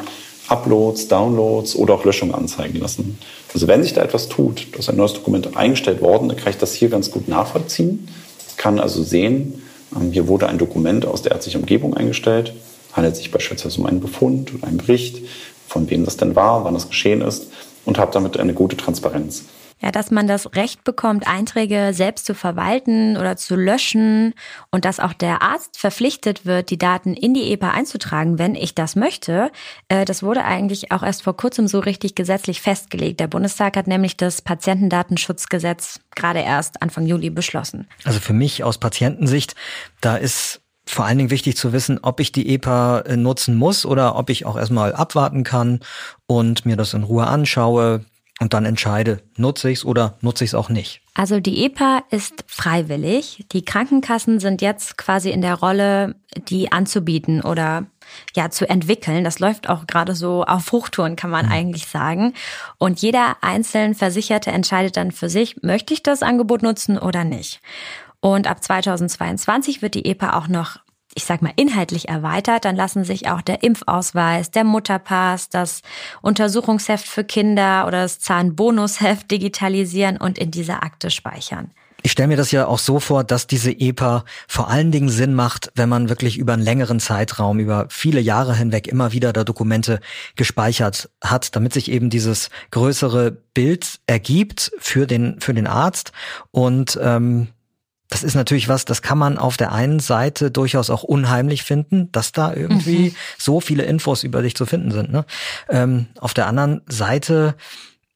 Uploads, 0.48 1.08
Downloads 1.08 1.76
oder 1.76 1.94
auch 1.94 2.04
Löschungen 2.04 2.34
anzeigen 2.34 2.78
lassen. 2.80 3.18
Also 3.54 3.68
wenn 3.68 3.82
sich 3.82 3.94
da 3.94 4.02
etwas 4.02 4.28
tut, 4.28 4.76
dass 4.76 4.88
ein 4.88 4.96
neues 4.96 5.14
Dokument 5.14 5.56
eingestellt 5.56 6.00
worden, 6.02 6.28
dann 6.28 6.36
kann 6.36 6.50
ich 6.50 6.58
das 6.58 6.74
hier 6.74 6.88
ganz 6.88 7.10
gut 7.10 7.28
nachvollziehen, 7.28 8.08
kann 8.56 8.78
also 8.78 9.02
sehen, 9.02 9.62
ähm, 9.96 10.12
hier 10.12 10.28
wurde 10.28 10.48
ein 10.48 10.58
Dokument 10.58 11.06
aus 11.06 11.22
der 11.22 11.32
ärztlichen 11.32 11.60
Umgebung 11.60 11.94
eingestellt, 11.94 12.52
handelt 12.92 13.16
sich 13.16 13.30
beispielsweise 13.30 13.80
um 13.80 13.86
einen 13.86 14.00
Befund 14.00 14.54
oder 14.54 14.66
einen 14.66 14.78
Bericht, 14.78 15.22
von 15.70 15.88
wem 15.88 16.04
das 16.04 16.16
denn 16.16 16.36
war, 16.36 16.64
wann 16.64 16.74
das 16.74 16.88
geschehen 16.88 17.22
ist 17.22 17.52
und 17.84 17.98
habe 17.98 18.12
damit 18.12 18.38
eine 18.38 18.54
gute 18.54 18.76
Transparenz. 18.76 19.44
Ja, 19.82 19.90
dass 19.90 20.10
man 20.10 20.26
das 20.26 20.54
Recht 20.56 20.84
bekommt, 20.84 21.26
Einträge 21.26 21.92
selbst 21.94 22.26
zu 22.26 22.34
verwalten 22.34 23.16
oder 23.16 23.36
zu 23.36 23.56
löschen 23.56 24.34
und 24.70 24.84
dass 24.84 25.00
auch 25.00 25.14
der 25.14 25.40
Arzt 25.40 25.78
verpflichtet 25.78 26.44
wird, 26.44 26.68
die 26.68 26.76
Daten 26.76 27.14
in 27.14 27.32
die 27.32 27.50
EPA 27.50 27.70
einzutragen, 27.70 28.38
wenn 28.38 28.56
ich 28.56 28.74
das 28.74 28.94
möchte. 28.94 29.50
Äh, 29.88 30.04
das 30.04 30.22
wurde 30.22 30.44
eigentlich 30.44 30.92
auch 30.92 31.02
erst 31.02 31.22
vor 31.22 31.34
kurzem 31.34 31.66
so 31.66 31.78
richtig 31.78 32.14
gesetzlich 32.14 32.60
festgelegt. 32.60 33.20
Der 33.20 33.26
Bundestag 33.26 33.78
hat 33.78 33.86
nämlich 33.86 34.18
das 34.18 34.42
Patientendatenschutzgesetz 34.42 36.00
gerade 36.14 36.40
erst 36.40 36.82
Anfang 36.82 37.06
Juli 37.06 37.30
beschlossen. 37.30 37.88
Also 38.04 38.20
für 38.20 38.34
mich 38.34 38.62
aus 38.62 38.76
Patientensicht, 38.76 39.54
da 40.02 40.16
ist 40.16 40.60
vor 40.90 41.04
allen 41.04 41.18
Dingen 41.18 41.30
wichtig 41.30 41.56
zu 41.56 41.72
wissen, 41.72 41.98
ob 42.02 42.20
ich 42.20 42.32
die 42.32 42.48
EPA 42.54 43.00
äh, 43.00 43.16
nutzen 43.16 43.56
muss 43.56 43.86
oder 43.86 44.16
ob 44.16 44.30
ich 44.30 44.46
auch 44.46 44.56
erstmal 44.56 44.94
abwarten 44.94 45.44
kann 45.44 45.80
und 46.26 46.66
mir 46.66 46.76
das 46.76 46.94
in 46.94 47.02
Ruhe 47.02 47.26
anschaue, 47.26 48.04
und 48.40 48.54
dann 48.54 48.64
entscheide, 48.64 49.20
nutze 49.36 49.70
ich 49.70 49.80
es 49.80 49.84
oder 49.84 50.16
nutze 50.22 50.44
ich 50.44 50.50
es 50.50 50.54
auch 50.54 50.70
nicht. 50.70 51.02
Also 51.14 51.40
die 51.40 51.64
EPA 51.66 52.02
ist 52.10 52.42
freiwillig. 52.46 53.44
Die 53.52 53.62
Krankenkassen 53.62 54.40
sind 54.40 54.62
jetzt 54.62 54.96
quasi 54.96 55.30
in 55.30 55.42
der 55.42 55.56
Rolle, 55.56 56.16
die 56.48 56.72
anzubieten 56.72 57.42
oder 57.42 57.86
ja 58.34 58.50
zu 58.50 58.68
entwickeln. 58.68 59.24
Das 59.24 59.38
läuft 59.38 59.68
auch 59.68 59.86
gerade 59.86 60.14
so 60.14 60.44
auf 60.44 60.72
Hochtouren, 60.72 61.16
kann 61.16 61.30
man 61.30 61.46
mhm. 61.46 61.52
eigentlich 61.52 61.86
sagen. 61.86 62.34
Und 62.78 63.00
jeder 63.02 63.36
einzelne 63.40 63.94
Versicherte 63.94 64.50
entscheidet 64.50 64.96
dann 64.96 65.12
für 65.12 65.28
sich, 65.28 65.62
möchte 65.62 65.94
ich 65.94 66.02
das 66.02 66.22
Angebot 66.22 66.62
nutzen 66.62 66.98
oder 66.98 67.24
nicht. 67.24 67.60
Und 68.20 68.46
ab 68.46 68.62
2022 68.62 69.82
wird 69.82 69.94
die 69.94 70.04
EPA 70.04 70.36
auch 70.38 70.48
noch 70.48 70.78
ich 71.14 71.24
sag 71.24 71.42
mal, 71.42 71.52
inhaltlich 71.56 72.08
erweitert, 72.08 72.64
dann 72.64 72.76
lassen 72.76 73.04
sich 73.04 73.28
auch 73.28 73.42
der 73.42 73.62
Impfausweis, 73.62 74.50
der 74.50 74.64
Mutterpass, 74.64 75.48
das 75.48 75.82
Untersuchungsheft 76.22 77.06
für 77.06 77.24
Kinder 77.24 77.86
oder 77.86 78.02
das 78.02 78.20
Zahnbonusheft 78.20 79.30
digitalisieren 79.30 80.18
und 80.18 80.38
in 80.38 80.50
dieser 80.50 80.84
Akte 80.84 81.10
speichern. 81.10 81.72
Ich 82.02 82.12
stelle 82.12 82.28
mir 82.28 82.36
das 82.36 82.50
ja 82.50 82.66
auch 82.66 82.78
so 82.78 83.00
vor, 83.00 83.24
dass 83.24 83.46
diese 83.46 83.72
EPA 83.72 84.24
vor 84.48 84.68
allen 84.68 84.90
Dingen 84.90 85.08
Sinn 85.08 85.34
macht, 85.34 85.70
wenn 85.74 85.88
man 85.88 86.08
wirklich 86.08 86.38
über 86.38 86.54
einen 86.54 86.62
längeren 86.62 87.00
Zeitraum, 87.00 87.58
über 87.58 87.86
viele 87.90 88.20
Jahre 88.20 88.54
hinweg 88.54 88.86
immer 88.86 89.12
wieder 89.12 89.32
da 89.32 89.44
Dokumente 89.44 90.00
gespeichert 90.36 91.10
hat, 91.22 91.54
damit 91.56 91.72
sich 91.72 91.90
eben 91.90 92.10
dieses 92.10 92.50
größere 92.70 93.30
Bild 93.30 94.00
ergibt 94.06 94.72
für 94.78 95.06
den, 95.06 95.40
für 95.40 95.54
den 95.54 95.66
Arzt 95.66 96.12
und 96.50 96.98
ähm, 97.02 97.48
das 98.10 98.24
ist 98.24 98.34
natürlich 98.34 98.68
was, 98.68 98.84
das 98.84 99.02
kann 99.02 99.18
man 99.18 99.38
auf 99.38 99.56
der 99.56 99.72
einen 99.72 100.00
Seite 100.00 100.50
durchaus 100.50 100.90
auch 100.90 101.04
unheimlich 101.04 101.62
finden, 101.62 102.10
dass 102.10 102.32
da 102.32 102.52
irgendwie 102.52 103.10
mhm. 103.10 103.16
so 103.38 103.60
viele 103.60 103.84
Infos 103.84 104.24
über 104.24 104.42
dich 104.42 104.56
zu 104.56 104.66
finden 104.66 104.90
sind. 104.90 105.12
Ne? 105.12 105.24
Ähm, 105.68 106.06
auf 106.18 106.34
der 106.34 106.48
anderen 106.48 106.82
Seite, 106.88 107.54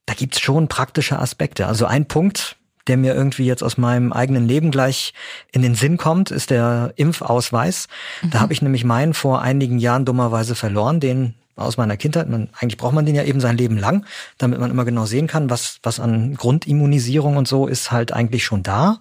da 0.05 0.13
gibt's 0.13 0.41
schon 0.41 0.67
praktische 0.67 1.17
Aspekte. 1.17 1.65
Also 1.65 1.85
ein 1.85 2.07
Punkt, 2.07 2.57
der 2.87 2.97
mir 2.97 3.13
irgendwie 3.13 3.45
jetzt 3.45 3.63
aus 3.63 3.77
meinem 3.77 4.13
eigenen 4.13 4.47
Leben 4.47 4.71
gleich 4.71 5.13
in 5.51 5.61
den 5.61 5.75
Sinn 5.75 5.97
kommt, 5.97 6.31
ist 6.31 6.49
der 6.49 6.93
Impfausweis. 6.95 7.87
Mhm. 8.21 8.29
Da 8.31 8.39
habe 8.39 8.53
ich 8.53 8.61
nämlich 8.61 8.83
meinen 8.83 9.13
vor 9.13 9.41
einigen 9.41 9.79
Jahren 9.79 10.05
dummerweise 10.05 10.55
verloren, 10.55 10.99
den 10.99 11.35
aus 11.55 11.77
meiner 11.77 11.97
Kindheit. 11.97 12.29
Man, 12.29 12.49
eigentlich 12.59 12.77
braucht 12.77 12.93
man 12.93 13.05
den 13.05 13.15
ja 13.15 13.23
eben 13.23 13.39
sein 13.39 13.57
Leben 13.57 13.77
lang, 13.77 14.05
damit 14.37 14.59
man 14.59 14.71
immer 14.71 14.85
genau 14.85 15.05
sehen 15.05 15.27
kann, 15.27 15.49
was, 15.49 15.79
was 15.83 15.99
an 15.99 16.35
Grundimmunisierung 16.35 17.37
und 17.37 17.47
so 17.47 17.67
ist 17.67 17.91
halt 17.91 18.11
eigentlich 18.11 18.43
schon 18.43 18.63
da. 18.63 18.99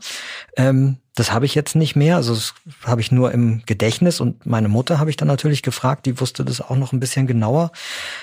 Ähm, 0.57 0.99
das 1.17 1.33
habe 1.33 1.47
ich 1.47 1.55
jetzt 1.55 1.77
nicht 1.77 1.95
mehr, 1.95 2.17
also 2.17 2.35
das 2.35 2.55
habe 2.85 3.01
ich 3.01 3.13
nur 3.13 3.31
im 3.31 3.63
Gedächtnis 3.67 4.21
und 4.21 4.47
meine 4.47 4.69
Mutter 4.69 4.99
habe 4.99 5.11
ich 5.11 5.17
dann 5.17 5.29
natürlich 5.29 5.63
gefragt, 5.63 6.07
die 6.07 6.21
wusste 6.21 6.45
das 6.45 6.61
auch 6.61 6.77
noch 6.77 6.93
ein 6.93 6.99
bisschen 6.99 7.27
genauer. 7.27 7.71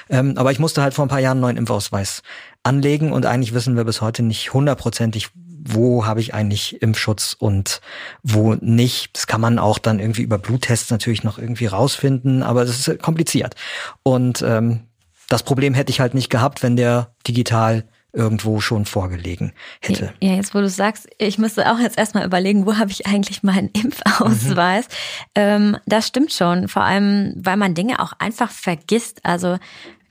Ähm, 0.09 0.33
aber 0.37 0.51
ich 0.51 0.59
musste 0.59 0.81
halt 0.81 0.93
vor 0.93 1.05
ein 1.05 1.09
paar 1.09 1.19
Jahren 1.19 1.37
einen 1.37 1.41
neuen 1.41 1.57
Impfausweis 1.57 2.21
anlegen 2.63 3.13
und 3.13 3.25
eigentlich 3.25 3.53
wissen 3.53 3.77
wir 3.77 3.85
bis 3.85 4.01
heute 4.01 4.23
nicht 4.23 4.53
hundertprozentig, 4.53 5.29
wo 5.63 6.05
habe 6.05 6.19
ich 6.19 6.33
eigentlich 6.33 6.81
Impfschutz 6.81 7.35
und 7.37 7.81
wo 8.23 8.55
nicht. 8.55 9.15
Das 9.15 9.27
kann 9.27 9.41
man 9.41 9.59
auch 9.59 9.77
dann 9.77 9.99
irgendwie 9.99 10.23
über 10.23 10.37
Bluttests 10.37 10.89
natürlich 10.89 11.23
noch 11.23 11.37
irgendwie 11.37 11.67
rausfinden, 11.67 12.43
aber 12.43 12.65
das 12.65 12.87
ist 12.87 13.01
kompliziert. 13.01 13.55
Und 14.03 14.41
ähm, 14.41 14.81
das 15.29 15.43
Problem 15.43 15.73
hätte 15.73 15.91
ich 15.91 15.99
halt 15.99 16.13
nicht 16.13 16.29
gehabt, 16.29 16.63
wenn 16.63 16.75
der 16.75 17.13
digital 17.27 17.85
irgendwo 18.13 18.59
schon 18.59 18.85
vorgelegen 18.85 19.53
hätte. 19.79 20.13
Ja, 20.21 20.33
jetzt 20.33 20.53
wo 20.53 20.59
du 20.59 20.67
sagst, 20.67 21.07
ich 21.17 21.37
müsste 21.37 21.71
auch 21.71 21.79
jetzt 21.79 21.97
erstmal 21.97 22.25
überlegen, 22.25 22.65
wo 22.65 22.77
habe 22.77 22.91
ich 22.91 23.07
eigentlich 23.07 23.41
meinen 23.43 23.69
Impfausweis? 23.73 24.85
Mhm. 24.87 24.91
Ähm, 25.35 25.77
das 25.85 26.07
stimmt 26.07 26.33
schon, 26.33 26.67
vor 26.67 26.83
allem, 26.83 27.33
weil 27.37 27.57
man 27.57 27.73
Dinge 27.73 27.99
auch 27.99 28.13
einfach 28.19 28.51
vergisst. 28.51 29.21
Also 29.23 29.57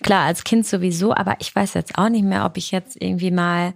klar, 0.02 0.24
als 0.24 0.44
Kind 0.44 0.66
sowieso, 0.66 1.14
aber 1.14 1.36
ich 1.40 1.54
weiß 1.54 1.74
jetzt 1.74 1.98
auch 1.98 2.08
nicht 2.08 2.24
mehr, 2.24 2.46
ob 2.46 2.56
ich 2.56 2.70
jetzt 2.70 2.96
irgendwie 2.98 3.30
mal 3.30 3.74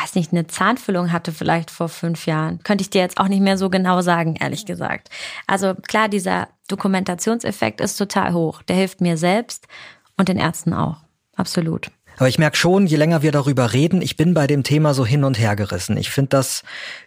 weiß 0.00 0.14
nicht, 0.14 0.32
eine 0.32 0.46
Zahnfüllung 0.46 1.12
hatte 1.12 1.32
vielleicht 1.32 1.70
vor 1.70 1.88
fünf 1.88 2.26
Jahren. 2.26 2.62
Könnte 2.62 2.82
ich 2.82 2.90
dir 2.90 3.00
jetzt 3.00 3.18
auch 3.18 3.28
nicht 3.28 3.42
mehr 3.42 3.58
so 3.58 3.70
genau 3.70 4.00
sagen, 4.00 4.36
ehrlich 4.36 4.66
gesagt. 4.66 5.10
Also 5.46 5.74
klar, 5.74 6.08
dieser 6.08 6.48
Dokumentationseffekt 6.68 7.80
ist 7.80 7.96
total 7.96 8.32
hoch. 8.32 8.62
Der 8.62 8.76
hilft 8.76 9.00
mir 9.00 9.16
selbst 9.16 9.66
und 10.16 10.28
den 10.28 10.38
Ärzten 10.38 10.74
auch. 10.74 10.98
Absolut. 11.36 11.90
Aber 12.18 12.28
ich 12.28 12.38
merke 12.38 12.56
schon, 12.56 12.86
je 12.86 12.96
länger 12.96 13.22
wir 13.22 13.30
darüber 13.32 13.72
reden, 13.72 14.02
ich 14.02 14.16
bin 14.16 14.34
bei 14.34 14.46
dem 14.46 14.64
Thema 14.64 14.92
so 14.92 15.06
hin 15.06 15.22
und 15.22 15.38
her 15.38 15.54
gerissen. 15.54 15.96
Ich 15.96 16.10
finde 16.10 16.30
das 16.30 16.64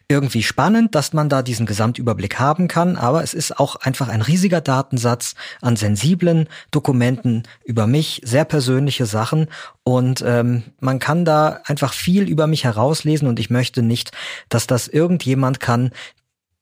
irgendwie 0.07 0.41
spannend, 0.41 0.95
dass 0.95 1.13
man 1.13 1.27
da 1.27 1.41
diesen 1.41 1.65
Gesamtüberblick 1.65 2.39
haben 2.39 2.67
kann, 2.67 2.95
aber 2.95 3.21
es 3.21 3.33
ist 3.33 3.59
auch 3.59 3.75
einfach 3.75 4.07
ein 4.07 4.21
riesiger 4.21 4.61
Datensatz 4.61 5.35
an 5.61 5.75
sensiblen 5.75 6.47
Dokumenten 6.71 7.43
über 7.65 7.87
mich, 7.87 8.21
sehr 8.23 8.45
persönliche 8.45 9.05
Sachen 9.05 9.47
und 9.83 10.23
ähm, 10.25 10.63
man 10.79 10.99
kann 10.99 11.25
da 11.25 11.59
einfach 11.65 11.93
viel 11.93 12.27
über 12.29 12.47
mich 12.47 12.63
herauslesen 12.63 13.27
und 13.27 13.39
ich 13.39 13.49
möchte 13.49 13.81
nicht, 13.81 14.11
dass 14.49 14.67
das 14.67 14.87
irgendjemand 14.87 15.59
kann, 15.59 15.91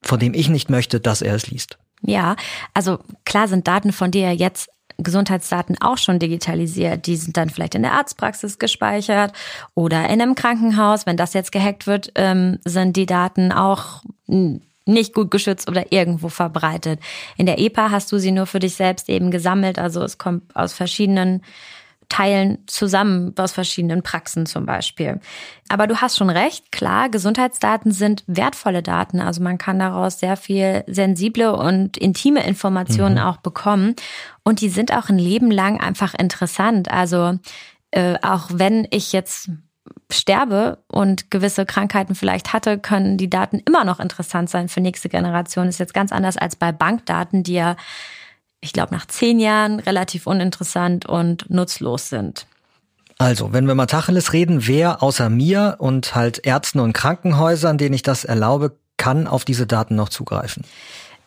von 0.01 0.19
dem 0.19 0.33
ich 0.33 0.49
nicht 0.49 0.69
möchte, 0.69 0.99
dass 0.99 1.21
er 1.21 1.35
es 1.35 1.47
liest. 1.47 1.77
Ja, 2.01 2.35
also 2.73 2.99
klar 3.25 3.47
sind 3.47 3.67
Daten 3.67 3.91
von 3.91 4.11
dir 4.11 4.33
jetzt 4.33 4.69
Gesundheitsdaten 5.03 5.79
auch 5.81 5.97
schon 5.97 6.19
digitalisiert. 6.19 7.07
Die 7.07 7.15
sind 7.15 7.37
dann 7.37 7.49
vielleicht 7.49 7.75
in 7.75 7.83
der 7.83 7.93
Arztpraxis 7.93 8.59
gespeichert 8.59 9.33
oder 9.75 10.09
in 10.09 10.21
einem 10.21 10.35
Krankenhaus. 10.35 11.05
Wenn 11.05 11.17
das 11.17 11.33
jetzt 11.33 11.51
gehackt 11.51 11.87
wird, 11.87 12.11
ähm, 12.15 12.59
sind 12.65 12.95
die 12.95 13.05
Daten 13.05 13.51
auch 13.51 14.03
nicht 14.85 15.13
gut 15.13 15.31
geschützt 15.31 15.69
oder 15.69 15.91
irgendwo 15.91 16.29
verbreitet. 16.29 16.99
In 17.37 17.45
der 17.45 17.59
EPA 17.59 17.91
hast 17.91 18.11
du 18.11 18.17
sie 18.17 18.31
nur 18.31 18.45
für 18.45 18.59
dich 18.59 18.75
selbst 18.75 19.09
eben 19.09 19.31
gesammelt. 19.31 19.79
Also 19.79 20.01
es 20.03 20.17
kommt 20.17 20.55
aus 20.55 20.73
verschiedenen 20.73 21.41
Teilen 22.09 22.57
zusammen 22.65 23.33
aus 23.37 23.51
verschiedenen 23.51 24.01
Praxen 24.01 24.47
zum 24.47 24.65
Beispiel. 24.65 25.19
Aber 25.69 25.85
du 25.85 25.97
hast 25.97 26.17
schon 26.17 26.31
recht, 26.31 26.71
klar, 26.71 27.07
Gesundheitsdaten 27.07 27.91
sind 27.91 28.23
wertvolle 28.25 28.81
Daten. 28.81 29.19
Also 29.21 29.41
man 29.41 29.59
kann 29.59 29.77
daraus 29.77 30.19
sehr 30.19 30.35
viel 30.35 30.83
sensible 30.87 31.55
und 31.55 31.97
intime 31.97 32.45
Informationen 32.45 33.15
mhm. 33.15 33.21
auch 33.21 33.37
bekommen. 33.37 33.95
Und 34.43 34.61
die 34.61 34.69
sind 34.69 34.91
auch 34.91 35.09
ein 35.09 35.19
Leben 35.19 35.51
lang 35.51 35.79
einfach 35.79 36.15
interessant. 36.15 36.89
Also 36.89 37.37
äh, 37.91 38.15
auch 38.23 38.49
wenn 38.51 38.87
ich 38.89 39.13
jetzt 39.13 39.51
sterbe 40.11 40.79
und 40.87 41.29
gewisse 41.29 41.65
Krankheiten 41.65 42.15
vielleicht 42.15 42.53
hatte, 42.53 42.79
können 42.79 43.17
die 43.17 43.29
Daten 43.29 43.59
immer 43.59 43.83
noch 43.83 43.99
interessant 43.99 44.49
sein 44.49 44.67
für 44.67 44.81
nächste 44.81 45.09
Generation. 45.09 45.67
Ist 45.67 45.79
jetzt 45.79 45.93
ganz 45.93 46.11
anders 46.11 46.37
als 46.37 46.55
bei 46.55 46.71
Bankdaten, 46.71 47.43
die 47.43 47.53
ja 47.53 47.75
ich 48.61 48.73
glaube, 48.73 48.93
nach 48.93 49.05
zehn 49.05 49.39
Jahren 49.39 49.79
relativ 49.79 50.27
uninteressant 50.27 51.05
und 51.05 51.49
nutzlos 51.49 52.09
sind. 52.09 52.45
Also, 53.17 53.51
wenn 53.51 53.67
wir 53.67 53.75
mal 53.75 53.85
Tacheles 53.85 54.31
reden, 54.33 54.67
wer 54.67 55.03
außer 55.03 55.29
mir 55.29 55.75
und 55.79 56.15
halt 56.15 56.45
Ärzten 56.45 56.79
und 56.79 56.93
Krankenhäusern, 56.93 57.77
denen 57.77 57.93
ich 57.93 58.03
das 58.03 58.23
erlaube, 58.23 58.77
kann 58.97 59.27
auf 59.27 59.45
diese 59.45 59.67
Daten 59.67 59.95
noch 59.95 60.09
zugreifen? 60.09 60.63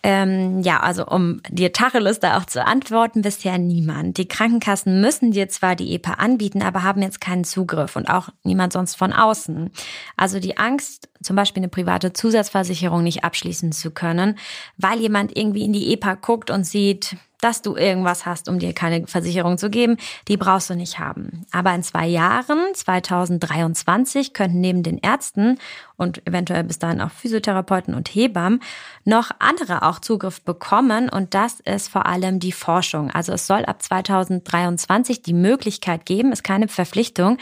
Ähm, 0.05 0.63
ja, 0.63 0.81
also 0.81 1.07
um 1.07 1.41
dir 1.49 1.73
Tacheles 1.73 2.19
da 2.19 2.37
auch 2.37 2.45
zu 2.45 2.67
antworten, 2.67 3.23
bisher 3.23 3.57
niemand. 3.59 4.19
Die 4.19 4.27
Krankenkassen 4.27 5.01
müssen 5.01 5.31
dir 5.31 5.49
zwar 5.49 5.77
die 5.77 5.95
EPA 5.95 6.15
anbieten, 6.15 6.63
aber 6.63 6.83
haben 6.83 7.03
jetzt 7.03 7.21
keinen 7.21 7.45
Zugriff 7.45 7.95
und 7.95 8.09
auch 8.09 8.31
niemand 8.43 8.73
sonst 8.73 8.97
von 8.97 9.13
außen. 9.13 9.71
Also 10.17 10.41
die 10.41 10.59
Angst, 10.59 11.09
zum 11.23 11.37
Beispiel 11.37 11.61
eine 11.61 11.69
private 11.69 12.13
Zusatzversicherung 12.13 13.05
nicht 13.05 13.23
abschließen 13.23 13.71
zu 13.71 13.93
können, 13.93 14.39
weil 14.77 14.99
jemand 14.99 15.37
irgendwie 15.37 15.65
in 15.65 15.73
die 15.73 15.93
EPA 15.93 16.15
guckt 16.15 16.51
und 16.51 16.65
sieht, 16.65 17.17
dass 17.43 17.61
du 17.61 17.77
irgendwas 17.77 18.25
hast, 18.25 18.49
um 18.49 18.59
dir 18.59 18.73
keine 18.73 19.07
Versicherung 19.07 19.59
zu 19.59 19.69
geben, 19.69 19.97
die 20.29 20.37
brauchst 20.37 20.71
du 20.71 20.75
nicht 20.75 20.99
haben. 20.99 21.45
Aber 21.51 21.75
in 21.75 21.83
zwei 21.83 22.07
Jahren, 22.07 22.59
2023, 22.73 24.33
könnten 24.33 24.61
neben 24.61 24.83
den 24.83 24.99
Ärzten 24.99 25.59
und 25.97 26.27
eventuell 26.27 26.65
bis 26.65 26.79
dahin 26.79 27.01
auch 27.01 27.11
Physiotherapeuten 27.11 27.95
und 27.95 28.09
Hebammen 28.09 28.61
noch 29.05 29.33
andere 29.41 29.83
auch 29.83 29.99
Zugriff 29.99 30.41
bekommen. 30.41 31.09
Und 31.09 31.35
das 31.35 31.61
ist 31.61 31.89
vor 31.89 32.07
allem 32.07 32.39
die 32.39 32.53
Forschung. 32.53 33.11
Also 33.11 33.33
es 33.33 33.47
soll 33.47 33.65
ab 33.65 33.83
2023 33.83 35.23
die 35.23 35.35
Möglichkeit 35.35 36.07
geben, 36.07 36.33
ist 36.33 36.45
keine 36.45 36.69
Verpflichtung, 36.69 37.39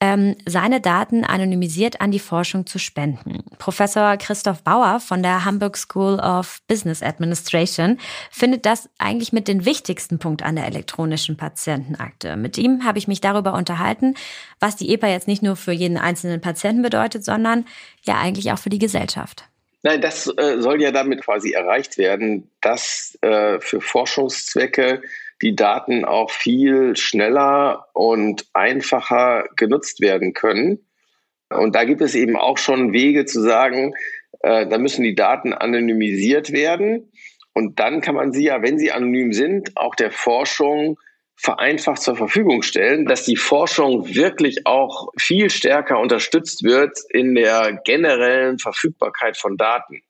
ähm, 0.00 0.36
seine 0.46 0.80
Daten 0.80 1.24
anonymisiert 1.24 2.00
an 2.00 2.10
die 2.10 2.20
Forschung 2.20 2.66
zu 2.66 2.78
spenden. 2.78 3.42
Professor 3.58 4.16
Christoph 4.16 4.62
Bauer 4.62 5.00
von 5.00 5.22
der 5.22 5.44
Hamburg 5.44 5.76
School 5.76 6.20
of 6.20 6.60
Business 6.68 7.02
Administration 7.02 7.98
findet 8.30 8.64
das 8.64 8.88
eigentlich 8.98 9.32
mit 9.32 9.48
den 9.48 9.64
wichtigsten 9.64 10.18
Punkt 10.18 10.42
an 10.42 10.56
der 10.56 10.66
elektronischen 10.66 11.36
Patientenakte. 11.36 12.36
Mit 12.36 12.58
ihm 12.58 12.84
habe 12.84 12.98
ich 12.98 13.08
mich 13.08 13.20
darüber 13.20 13.54
unterhalten, 13.54 14.14
was 14.60 14.76
die 14.76 14.92
EPA 14.92 15.08
jetzt 15.08 15.28
nicht 15.28 15.42
nur 15.42 15.56
für 15.56 15.72
jeden 15.72 15.98
einzelnen 15.98 16.40
Patienten 16.40 16.82
bedeutet, 16.82 17.24
sondern 17.24 17.64
ja 18.02 18.18
eigentlich 18.18 18.52
auch 18.52 18.58
für 18.58 18.70
die 18.70 18.78
Gesellschaft. 18.78 19.44
Nein, 19.82 20.00
das 20.00 20.26
äh, 20.36 20.60
soll 20.60 20.82
ja 20.82 20.90
damit 20.90 21.22
quasi 21.22 21.52
erreicht 21.52 21.98
werden, 21.98 22.50
dass 22.60 23.16
äh, 23.20 23.60
für 23.60 23.80
Forschungszwecke 23.80 25.02
die 25.42 25.54
Daten 25.54 26.04
auch 26.04 26.30
viel 26.30 26.96
schneller 26.96 27.86
und 27.92 28.46
einfacher 28.52 29.46
genutzt 29.56 30.00
werden 30.00 30.32
können. 30.32 30.86
Und 31.50 31.74
da 31.74 31.84
gibt 31.84 32.00
es 32.00 32.14
eben 32.14 32.36
auch 32.36 32.58
schon 32.58 32.92
Wege 32.92 33.24
zu 33.24 33.40
sagen, 33.40 33.94
äh, 34.40 34.66
da 34.66 34.78
müssen 34.78 35.02
die 35.02 35.14
Daten 35.14 35.52
anonymisiert 35.52 36.52
werden. 36.52 37.12
Und 37.54 37.80
dann 37.80 38.00
kann 38.00 38.14
man 38.14 38.32
sie 38.32 38.44
ja, 38.44 38.62
wenn 38.62 38.78
sie 38.78 38.92
anonym 38.92 39.32
sind, 39.32 39.76
auch 39.76 39.94
der 39.94 40.10
Forschung 40.10 40.98
vereinfacht 41.36 42.02
zur 42.02 42.16
Verfügung 42.16 42.62
stellen, 42.62 43.06
dass 43.06 43.24
die 43.24 43.36
Forschung 43.36 44.12
wirklich 44.12 44.66
auch 44.66 45.08
viel 45.16 45.50
stärker 45.50 46.00
unterstützt 46.00 46.64
wird 46.64 46.98
in 47.10 47.36
der 47.36 47.80
generellen 47.84 48.58
Verfügbarkeit 48.58 49.36
von 49.36 49.56
Daten. 49.56 50.02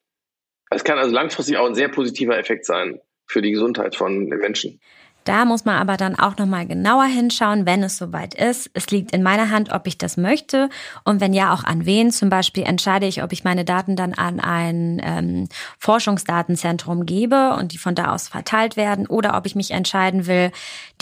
Es 0.71 0.85
kann 0.85 0.99
also 0.99 1.15
langfristig 1.15 1.59
auch 1.59 1.67
ein 1.67 1.75
sehr 1.75 1.89
positiver 1.89 2.39
Effekt 2.39 2.65
sein 2.65 3.01
für 3.27 3.43
die 3.43 3.53
Gesundheit 3.53 3.95
von 3.95 4.27
Menschen. 4.27 4.81
Da 5.29 5.45
muss 5.45 5.67
man 5.67 5.77
aber 5.77 5.99
dann 5.99 6.19
auch 6.19 6.39
nochmal 6.39 6.67
genauer 6.67 7.05
hinschauen, 7.05 7.67
wenn 7.67 7.83
es 7.83 7.99
soweit 7.99 8.33
ist. 8.33 8.71
Es 8.73 8.91
liegt 8.91 9.13
in 9.15 9.23
meiner 9.23 9.51
Hand, 9.51 9.71
ob 9.71 9.87
ich 9.87 9.99
das 9.99 10.17
möchte 10.17 10.71
und 11.05 11.21
wenn 11.21 11.35
ja, 11.35 11.53
auch 11.53 11.65
an 11.65 11.85
wen. 11.85 12.11
Zum 12.11 12.31
Beispiel 12.31 12.63
entscheide 12.63 13.05
ich, 13.05 13.23
ob 13.23 13.31
ich 13.33 13.45
meine 13.45 13.67
Daten 13.67 13.95
dann 13.95 14.15
an 14.15 14.41
ein 14.41 15.03
ähm, 15.05 15.49
Forschungsdatenzentrum 15.79 17.05
gebe 17.05 17.55
und 17.59 17.73
die 17.73 17.79
von 17.79 17.95
da 17.95 18.15
aus 18.15 18.29
verteilt 18.29 18.79
werden 18.79 19.07
oder 19.07 19.37
ob 19.37 19.45
ich 19.45 19.55
mich 19.55 19.73
entscheiden 19.73 20.27
will, 20.27 20.51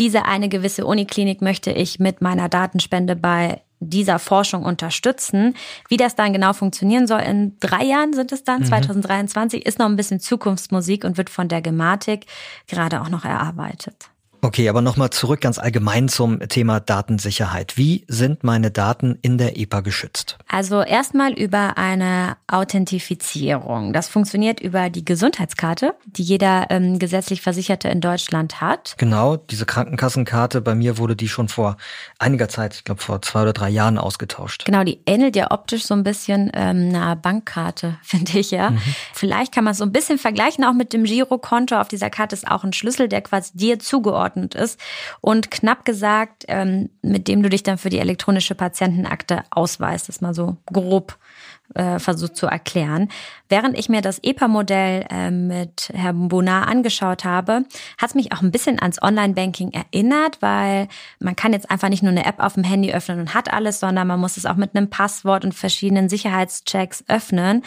diese 0.00 0.24
eine 0.24 0.48
gewisse 0.48 0.86
Uniklinik 0.86 1.40
möchte 1.40 1.70
ich 1.70 2.00
mit 2.00 2.20
meiner 2.20 2.48
Datenspende 2.48 3.14
bei 3.14 3.62
dieser 3.78 4.18
Forschung 4.18 4.64
unterstützen. 4.64 5.54
Wie 5.88 5.98
das 5.98 6.16
dann 6.16 6.32
genau 6.32 6.52
funktionieren 6.52 7.06
soll, 7.06 7.20
in 7.20 7.56
drei 7.60 7.84
Jahren 7.84 8.12
sind 8.12 8.32
es 8.32 8.42
dann, 8.42 8.62
mhm. 8.62 8.66
2023, 8.66 9.64
ist 9.64 9.78
noch 9.78 9.86
ein 9.86 9.94
bisschen 9.94 10.18
Zukunftsmusik 10.18 11.04
und 11.04 11.16
wird 11.16 11.30
von 11.30 11.46
der 11.46 11.62
Gematik 11.62 12.26
gerade 12.66 13.00
auch 13.02 13.08
noch 13.08 13.24
erarbeitet. 13.24 14.10
Okay, 14.46 14.68
aber 14.68 14.80
nochmal 14.80 15.10
zurück 15.10 15.40
ganz 15.40 15.58
allgemein 15.58 16.08
zum 16.08 16.38
Thema 16.38 16.78
Datensicherheit. 16.78 17.76
Wie 17.76 18.04
sind 18.06 18.44
meine 18.44 18.70
Daten 18.70 19.18
in 19.20 19.38
der 19.38 19.58
EPA 19.58 19.80
geschützt? 19.80 20.38
Also 20.46 20.82
erstmal 20.82 21.32
über 21.32 21.76
eine 21.78 22.36
Authentifizierung. 22.46 23.92
Das 23.92 24.06
funktioniert 24.06 24.60
über 24.60 24.88
die 24.88 25.04
Gesundheitskarte, 25.04 25.96
die 26.04 26.22
jeder 26.22 26.66
ähm, 26.70 27.00
gesetzlich 27.00 27.42
Versicherte 27.42 27.88
in 27.88 28.00
Deutschland 28.00 28.60
hat. 28.60 28.94
Genau, 28.98 29.36
diese 29.36 29.66
Krankenkassenkarte, 29.66 30.60
bei 30.60 30.76
mir 30.76 30.96
wurde 30.96 31.16
die 31.16 31.26
schon 31.26 31.48
vor 31.48 31.76
einiger 32.20 32.48
Zeit, 32.48 32.74
ich 32.76 32.84
glaube 32.84 33.02
vor 33.02 33.22
zwei 33.22 33.42
oder 33.42 33.52
drei 33.52 33.68
Jahren 33.68 33.98
ausgetauscht. 33.98 34.64
Genau, 34.64 34.84
die 34.84 35.00
ähnelt 35.06 35.34
ja 35.34 35.50
optisch 35.50 35.86
so 35.86 35.94
ein 35.94 36.04
bisschen 36.04 36.52
ähm, 36.54 36.90
einer 36.90 37.16
Bankkarte, 37.16 37.98
finde 38.04 38.38
ich 38.38 38.52
ja. 38.52 38.70
Mhm. 38.70 38.80
Vielleicht 39.12 39.52
kann 39.52 39.64
man 39.64 39.72
es 39.72 39.78
so 39.78 39.84
ein 39.84 39.90
bisschen 39.90 40.18
vergleichen, 40.18 40.64
auch 40.64 40.72
mit 40.72 40.92
dem 40.92 41.02
Girokonto. 41.02 41.80
Auf 41.80 41.88
dieser 41.88 42.10
Karte 42.10 42.36
ist 42.36 42.46
auch 42.46 42.62
ein 42.62 42.72
Schlüssel, 42.72 43.08
der 43.08 43.22
quasi 43.22 43.50
dir 43.56 43.80
zugeordnet 43.80 44.35
zugeordnet 44.36 44.54
ist 44.54 44.78
und 45.20 45.50
knapp 45.50 45.84
gesagt, 45.84 46.44
ähm, 46.48 46.90
mit 47.02 47.28
dem 47.28 47.42
du 47.42 47.48
dich 47.48 47.62
dann 47.62 47.78
für 47.78 47.90
die 47.90 47.98
elektronische 47.98 48.54
Patientenakte 48.54 49.42
ausweist. 49.50 50.08
Das 50.08 50.20
mal 50.20 50.34
so 50.34 50.56
grob 50.66 51.18
äh, 51.74 51.98
versucht 51.98 52.36
zu 52.36 52.46
erklären. 52.46 53.08
Während 53.48 53.78
ich 53.78 53.88
mir 53.88 54.00
das 54.00 54.20
EPA-Modell 54.22 55.06
äh, 55.10 55.30
mit 55.30 55.90
Herrn 55.94 56.28
Bonar 56.28 56.68
angeschaut 56.68 57.24
habe, 57.24 57.64
hat 57.98 58.10
es 58.10 58.14
mich 58.14 58.32
auch 58.32 58.42
ein 58.42 58.52
bisschen 58.52 58.80
ans 58.80 59.02
Online-Banking 59.02 59.72
erinnert, 59.72 60.40
weil 60.40 60.88
man 61.18 61.36
kann 61.36 61.52
jetzt 61.52 61.70
einfach 61.70 61.88
nicht 61.88 62.02
nur 62.02 62.12
eine 62.12 62.24
App 62.24 62.40
auf 62.40 62.54
dem 62.54 62.64
Handy 62.64 62.92
öffnen 62.92 63.20
und 63.20 63.34
hat 63.34 63.52
alles, 63.52 63.80
sondern 63.80 64.06
man 64.06 64.20
muss 64.20 64.36
es 64.36 64.46
auch 64.46 64.56
mit 64.56 64.76
einem 64.76 64.90
Passwort 64.90 65.44
und 65.44 65.54
verschiedenen 65.54 66.08
Sicherheitschecks 66.08 67.04
öffnen. 67.08 67.62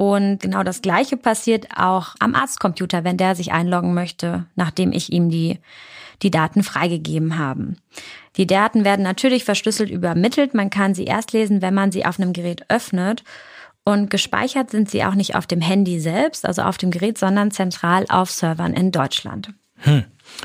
Und 0.00 0.40
genau 0.40 0.62
das 0.62 0.80
Gleiche 0.80 1.18
passiert 1.18 1.66
auch 1.76 2.14
am 2.20 2.34
Arztcomputer, 2.34 3.04
wenn 3.04 3.18
der 3.18 3.34
sich 3.34 3.52
einloggen 3.52 3.92
möchte, 3.92 4.46
nachdem 4.54 4.92
ich 4.92 5.12
ihm 5.12 5.28
die 5.28 5.58
die 6.22 6.30
Daten 6.30 6.62
freigegeben 6.62 7.36
haben. 7.36 7.76
Die 8.38 8.46
Daten 8.46 8.82
werden 8.82 9.02
natürlich 9.02 9.44
verschlüsselt 9.44 9.90
übermittelt. 9.90 10.54
Man 10.54 10.70
kann 10.70 10.94
sie 10.94 11.04
erst 11.04 11.32
lesen, 11.32 11.60
wenn 11.60 11.74
man 11.74 11.92
sie 11.92 12.06
auf 12.06 12.18
einem 12.18 12.32
Gerät 12.32 12.64
öffnet. 12.70 13.24
Und 13.84 14.08
gespeichert 14.08 14.70
sind 14.70 14.90
sie 14.90 15.04
auch 15.04 15.14
nicht 15.14 15.34
auf 15.34 15.46
dem 15.46 15.60
Handy 15.60 16.00
selbst, 16.00 16.46
also 16.46 16.62
auf 16.62 16.78
dem 16.78 16.90
Gerät, 16.90 17.18
sondern 17.18 17.50
zentral 17.50 18.06
auf 18.08 18.30
Servern 18.30 18.72
in 18.72 18.92
Deutschland. 18.92 19.52
Hm. 19.80 20.04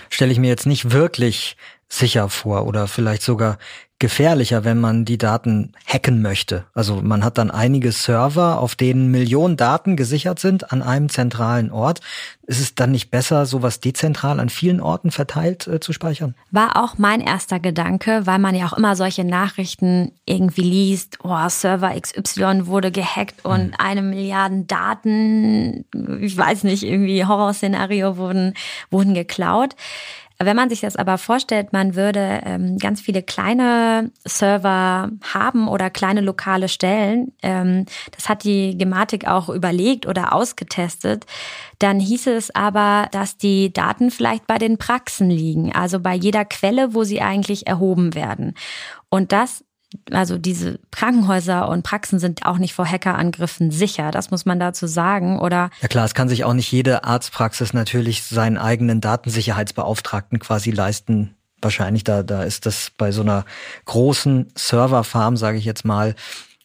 Stelle 0.09 0.33
ich 0.33 0.39
mir 0.39 0.47
jetzt 0.49 0.65
nicht 0.65 0.91
wirklich 0.91 1.55
sicher 1.87 2.27
vor 2.27 2.67
oder 2.67 2.87
vielleicht 2.87 3.21
sogar 3.21 3.57
gefährlicher, 4.05 4.63
wenn 4.63 4.79
man 4.79 5.03
die 5.03 5.17
Daten 5.17 5.71
hacken 5.87 6.21
möchte. 6.21 6.65
Also 6.75 7.01
man 7.01 7.23
hat 7.23 7.39
dann 7.39 7.49
einige 7.49 7.91
Server, 7.91 8.59
auf 8.59 8.75
denen 8.75 9.09
Millionen 9.09 9.57
Daten 9.57 9.95
gesichert 9.95 10.37
sind 10.37 10.71
an 10.71 10.83
einem 10.83 11.09
zentralen 11.09 11.71
Ort. 11.71 12.01
Ist 12.45 12.61
es 12.61 12.75
dann 12.75 12.91
nicht 12.91 13.09
besser, 13.09 13.47
sowas 13.47 13.79
dezentral 13.79 14.39
an 14.39 14.49
vielen 14.49 14.79
Orten 14.79 15.09
verteilt 15.09 15.65
äh, 15.65 15.79
zu 15.79 15.91
speichern? 15.91 16.35
War 16.51 16.83
auch 16.83 16.99
mein 16.99 17.19
erster 17.19 17.59
Gedanke, 17.59 18.27
weil 18.27 18.37
man 18.37 18.53
ja 18.53 18.67
auch 18.67 18.73
immer 18.73 18.95
solche 18.95 19.23
Nachrichten 19.23 20.11
irgendwie 20.27 20.61
liest, 20.61 21.17
oh, 21.23 21.49
Server 21.49 21.99
XY 21.99 22.67
wurde 22.67 22.91
gehackt 22.91 23.43
und 23.43 23.59
hm. 23.59 23.73
eine 23.79 24.03
Milliarde 24.03 24.65
Daten, 24.67 25.85
ich 26.21 26.37
weiß 26.37 26.63
nicht, 26.63 26.83
irgendwie 26.83 27.25
Horrorszenario 27.25 28.17
wurden, 28.17 28.53
wurden 28.91 29.15
geklaut. 29.15 29.75
Wenn 30.37 30.55
man 30.55 30.69
sich 30.69 30.81
das 30.81 30.95
aber 30.95 31.17
vorstellt, 31.17 31.73
man 31.73 31.95
würde 31.95 32.41
ähm, 32.45 32.77
ganz 32.77 33.01
viele 33.01 33.23
kleine 33.23 34.11
Server 34.25 35.09
haben 35.33 35.67
oder 35.67 35.89
kleine 35.89 36.21
lokale 36.21 36.67
Stellen, 36.67 37.31
ähm, 37.41 37.85
das 38.11 38.29
hat 38.29 38.43
die 38.43 38.77
Gematik 38.77 39.27
auch 39.27 39.49
überlegt 39.49 40.07
oder 40.07 40.33
ausgetestet, 40.33 41.25
dann 41.79 41.99
hieße 41.99 42.33
es 42.33 42.53
aber, 42.53 43.07
dass 43.11 43.37
die 43.37 43.71
Daten 43.73 44.11
vielleicht 44.11 44.47
bei 44.47 44.57
den 44.57 44.77
Praxen 44.77 45.29
liegen, 45.29 45.73
also 45.73 45.99
bei 45.99 46.15
jeder 46.15 46.45
Quelle, 46.45 46.93
wo 46.93 47.03
sie 47.03 47.21
eigentlich 47.21 47.67
erhoben 47.67 48.13
werden. 48.15 48.53
Und 49.09 49.31
das 49.31 49.64
also 50.11 50.37
diese 50.37 50.79
Krankenhäuser 50.91 51.67
und 51.67 51.83
Praxen 51.83 52.19
sind 52.19 52.45
auch 52.45 52.57
nicht 52.57 52.73
vor 52.73 52.85
Hackerangriffen 52.85 53.71
sicher. 53.71 54.11
Das 54.11 54.31
muss 54.31 54.45
man 54.45 54.59
dazu 54.59 54.87
sagen, 54.87 55.39
oder? 55.39 55.69
Ja 55.81 55.87
klar, 55.87 56.05
es 56.05 56.13
kann 56.13 56.29
sich 56.29 56.43
auch 56.43 56.53
nicht 56.53 56.71
jede 56.71 57.03
Arztpraxis 57.03 57.73
natürlich 57.73 58.23
seinen 58.23 58.57
eigenen 58.57 59.01
Datensicherheitsbeauftragten 59.01 60.39
quasi 60.39 60.71
leisten. 60.71 61.35
Wahrscheinlich 61.61 62.03
da, 62.03 62.23
da 62.23 62.43
ist 62.43 62.65
das 62.65 62.91
bei 62.97 63.11
so 63.11 63.21
einer 63.21 63.45
großen 63.85 64.51
Serverfarm, 64.55 65.37
sage 65.37 65.57
ich 65.57 65.65
jetzt 65.65 65.85
mal, 65.85 66.15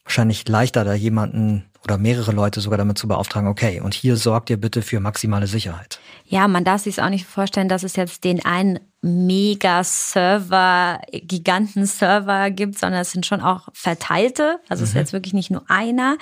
wahrscheinlich 0.05 0.47
leichter, 0.49 0.85
da 0.85 0.95
jemanden 0.95 1.69
oder 1.85 1.99
mehrere 1.99 2.33
Leute 2.33 2.61
sogar 2.61 2.79
damit 2.79 2.99
zu 2.99 3.09
beauftragen, 3.09 3.49
okay, 3.49 3.81
und 3.81 3.95
hier 3.95 4.16
sorgt 4.16 4.51
ihr 4.51 4.59
bitte 4.59 4.83
für 4.83 5.01
maximale 5.01 5.47
Sicherheit. 5.47 5.99
Ja, 6.27 6.47
man 6.49 6.64
darf 6.64 6.83
sich 6.83 7.01
auch 7.01 7.09
nicht 7.09 7.27
vorstellen, 7.27 7.69
dass 7.69 7.83
es 7.83 7.97
jetzt 7.97 8.25
den 8.25 8.45
einen 8.45 8.81
Mega-Server, 9.03 11.01
Giganten-Server 11.11 12.51
gibt, 12.51 12.79
sondern 12.79 13.01
es 13.01 13.12
sind 13.12 13.25
schon 13.25 13.40
auch 13.40 13.69
verteilte. 13.73 14.61
Also 14.69 14.83
mhm. 14.83 14.85
es 14.85 14.90
ist 14.90 14.95
mhm. 14.95 15.01
jetzt 15.01 15.12
wirklich 15.12 15.33
nicht 15.33 15.51
nur 15.51 15.64
einer. 15.69 16.19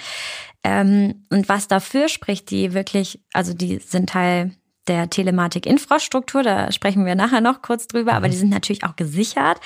Ähm, 0.63 1.25
und 1.31 1.49
was 1.49 1.67
dafür 1.67 2.09
spricht, 2.09 2.51
die 2.51 2.75
wirklich, 2.75 3.21
also 3.33 3.53
die 3.53 3.79
sind 3.79 4.11
Teil 4.11 4.53
der 4.89 5.11
Telematik-Infrastruktur, 5.11 6.43
da 6.43 6.73
sprechen 6.73 7.05
wir 7.07 7.15
nachher 7.15 7.41
noch 7.41 7.63
kurz 7.63 7.87
drüber, 7.87 8.15
aber 8.15 8.27
mhm. 8.27 8.33
die 8.33 8.37
sind 8.39 8.51
natürlich 8.51 8.85
auch 8.85 8.97
gesichert. 8.97 9.61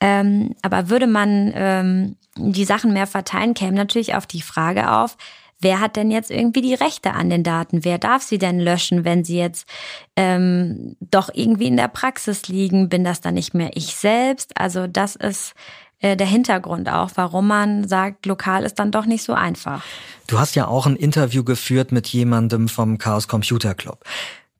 Ähm, 0.00 0.54
aber 0.62 0.88
würde 0.88 1.06
man 1.06 1.52
ähm, 1.54 2.16
die 2.36 2.64
Sachen 2.64 2.92
mehr 2.92 3.06
verteilen, 3.06 3.54
käme 3.54 3.76
natürlich 3.76 4.14
auf 4.14 4.26
die 4.26 4.42
Frage 4.42 4.92
auf, 4.92 5.16
wer 5.60 5.80
hat 5.80 5.96
denn 5.96 6.10
jetzt 6.10 6.30
irgendwie 6.30 6.62
die 6.62 6.74
Rechte 6.74 7.12
an 7.12 7.30
den 7.30 7.42
Daten? 7.42 7.84
Wer 7.84 7.98
darf 7.98 8.22
sie 8.22 8.38
denn 8.38 8.58
löschen, 8.58 9.04
wenn 9.04 9.24
sie 9.24 9.38
jetzt 9.38 9.68
ähm, 10.16 10.96
doch 11.00 11.30
irgendwie 11.32 11.66
in 11.66 11.76
der 11.76 11.88
Praxis 11.88 12.48
liegen? 12.48 12.88
Bin 12.88 13.04
das 13.04 13.20
dann 13.20 13.34
nicht 13.34 13.54
mehr 13.54 13.70
ich 13.74 13.94
selbst? 13.94 14.58
Also 14.58 14.86
das 14.86 15.16
ist 15.16 15.54
äh, 16.00 16.16
der 16.16 16.26
Hintergrund 16.26 16.88
auch, 16.88 17.10
warum 17.14 17.46
man 17.46 17.86
sagt, 17.86 18.24
lokal 18.26 18.64
ist 18.64 18.78
dann 18.78 18.90
doch 18.90 19.04
nicht 19.04 19.22
so 19.22 19.34
einfach. 19.34 19.84
Du 20.26 20.38
hast 20.38 20.54
ja 20.54 20.66
auch 20.66 20.86
ein 20.86 20.96
Interview 20.96 21.44
geführt 21.44 21.92
mit 21.92 22.08
jemandem 22.08 22.68
vom 22.68 22.98
Chaos 22.98 23.28
Computer 23.28 23.74
Club. 23.74 24.02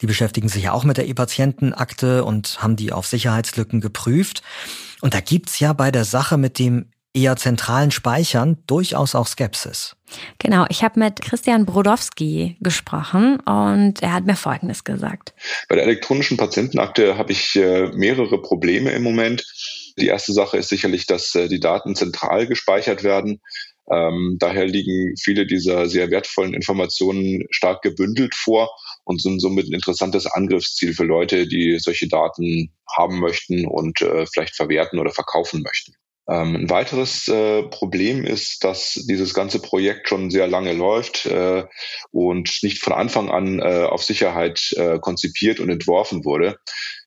Die 0.00 0.06
beschäftigen 0.06 0.48
sich 0.48 0.64
ja 0.64 0.72
auch 0.72 0.84
mit 0.84 0.96
der 0.96 1.06
E-Patientenakte 1.06 2.24
und 2.24 2.62
haben 2.62 2.76
die 2.76 2.92
auf 2.92 3.06
Sicherheitslücken 3.06 3.80
geprüft. 3.80 4.42
Und 5.00 5.14
da 5.14 5.20
gibt's 5.20 5.60
ja 5.60 5.72
bei 5.72 5.90
der 5.90 6.04
Sache 6.04 6.38
mit 6.38 6.58
dem 6.58 6.86
eher 7.12 7.36
zentralen 7.36 7.90
Speichern 7.90 8.58
durchaus 8.66 9.14
auch 9.14 9.26
Skepsis. 9.26 9.96
Genau, 10.38 10.64
ich 10.68 10.82
habe 10.82 11.00
mit 11.00 11.20
Christian 11.20 11.66
Brodowski 11.66 12.56
gesprochen 12.60 13.40
und 13.40 14.02
er 14.02 14.12
hat 14.12 14.26
mir 14.26 14.36
Folgendes 14.36 14.84
gesagt. 14.84 15.34
Bei 15.68 15.74
der 15.74 15.84
elektronischen 15.84 16.36
Patientenakte 16.36 17.18
habe 17.18 17.32
ich 17.32 17.56
äh, 17.56 17.88
mehrere 17.94 18.40
Probleme 18.40 18.92
im 18.92 19.02
Moment. 19.02 19.44
Die 19.98 20.06
erste 20.06 20.32
Sache 20.32 20.56
ist 20.56 20.68
sicherlich, 20.68 21.06
dass 21.06 21.34
äh, 21.34 21.48
die 21.48 21.60
Daten 21.60 21.96
zentral 21.96 22.46
gespeichert 22.46 23.02
werden. 23.02 23.40
Ähm, 23.90 24.36
daher 24.38 24.66
liegen 24.66 25.16
viele 25.20 25.46
dieser 25.46 25.88
sehr 25.88 26.10
wertvollen 26.10 26.54
Informationen 26.54 27.44
stark 27.50 27.82
gebündelt 27.82 28.36
vor 28.36 28.70
und 29.04 29.20
sind 29.20 29.40
somit 29.40 29.68
ein 29.68 29.74
interessantes 29.74 30.26
Angriffsziel 30.26 30.94
für 30.94 31.04
Leute, 31.04 31.46
die 31.46 31.78
solche 31.78 32.08
Daten 32.08 32.72
haben 32.96 33.20
möchten 33.20 33.66
und 33.66 34.00
äh, 34.02 34.26
vielleicht 34.26 34.56
verwerten 34.56 34.98
oder 34.98 35.10
verkaufen 35.10 35.62
möchten. 35.62 35.94
Ähm, 36.28 36.54
ein 36.54 36.70
weiteres 36.70 37.26
äh, 37.28 37.64
Problem 37.64 38.24
ist, 38.24 38.62
dass 38.62 38.94
dieses 39.08 39.34
ganze 39.34 39.60
Projekt 39.60 40.08
schon 40.08 40.30
sehr 40.30 40.46
lange 40.46 40.72
läuft 40.72 41.26
äh, 41.26 41.64
und 42.12 42.58
nicht 42.62 42.82
von 42.82 42.92
Anfang 42.92 43.30
an 43.30 43.58
äh, 43.58 43.84
auf 43.84 44.04
Sicherheit 44.04 44.72
äh, 44.76 44.98
konzipiert 45.00 45.58
und 45.58 45.70
entworfen 45.70 46.24
wurde. 46.24 46.58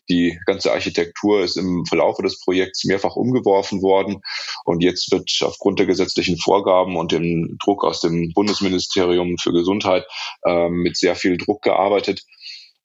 Die 0.09 0.37
ganze 0.45 0.71
Architektur 0.71 1.43
ist 1.43 1.57
im 1.57 1.85
Verlauf 1.85 2.17
des 2.17 2.39
Projekts 2.41 2.83
mehrfach 2.83 3.15
umgeworfen 3.15 3.81
worden 3.81 4.21
und 4.65 4.83
jetzt 4.83 5.11
wird 5.11 5.29
aufgrund 5.41 5.79
der 5.79 5.85
gesetzlichen 5.85 6.37
Vorgaben 6.37 6.97
und 6.97 7.11
dem 7.11 7.57
Druck 7.63 7.83
aus 7.83 8.01
dem 8.01 8.31
Bundesministerium 8.33 9.37
für 9.37 9.53
Gesundheit 9.53 10.05
äh, 10.45 10.69
mit 10.69 10.97
sehr 10.97 11.15
viel 11.15 11.37
Druck 11.37 11.61
gearbeitet. 11.61 12.21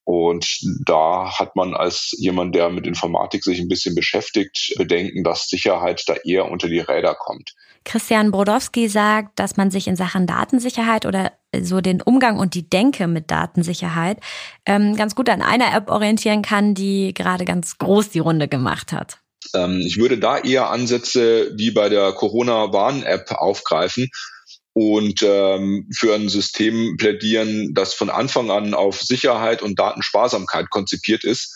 Und 0.05 0.61
da 0.87 1.39
hat 1.39 1.55
man 1.55 1.75
als 1.75 2.15
jemand, 2.17 2.55
der 2.55 2.71
mit 2.71 2.87
Informatik 2.87 3.45
sich 3.45 3.61
ein 3.61 3.69
bisschen 3.69 3.95
beschäftigt, 3.95 4.73
Bedenken, 4.79 5.23
dass 5.23 5.49
Sicherheit 5.49 6.03
da 6.07 6.15
eher 6.25 6.51
unter 6.51 6.69
die 6.69 6.81
Räder 6.81 7.15
kommt. 7.15 7.55
Christian 7.85 8.31
Brodowski 8.31 8.89
sagt, 8.89 9.39
dass 9.39 9.59
man 9.59 9.71
sich 9.71 9.87
in 9.87 9.97
Sachen 9.97 10.27
Datensicherheit 10.27 11.05
oder 11.05 11.33
so 11.61 11.81
den 11.81 12.03
Umgang 12.03 12.39
und 12.39 12.55
die 12.55 12.69
Denke 12.69 13.07
mit 13.07 13.31
Datensicherheit 13.31 14.19
ähm, 14.67 14.97
ganz 14.97 15.15
gut 15.15 15.29
an 15.31 15.43
einer 15.43 15.75
App 15.75 15.91
orientieren 15.91 16.43
kann, 16.43 16.75
die 16.75 17.15
gerade 17.15 17.45
ganz 17.45 17.79
groß 17.79 18.11
die 18.11 18.19
Runde 18.19 18.49
gemacht 18.49 18.93
hat. 18.93 19.19
Ähm, 19.55 19.81
ich 19.81 19.99
würde 19.99 20.19
da 20.19 20.39
eher 20.39 20.71
Ansätze 20.71 21.53
wie 21.57 21.71
bei 21.71 21.89
der 21.89 22.13
Corona-Warn-App 22.13 23.33
aufgreifen 23.33 24.11
und 24.75 25.23
ähm, 25.23 25.89
für 25.93 26.15
ein 26.15 26.29
System 26.29 26.97
plädieren, 26.99 27.75
das 27.75 27.95
von 27.95 28.11
Anfang 28.11 28.51
an 28.51 28.75
auf 28.75 29.01
Sicherheit 29.01 29.63
und 29.63 29.79
Datensparsamkeit 29.79 30.71
konzipiert 30.71 31.25
ist 31.25 31.55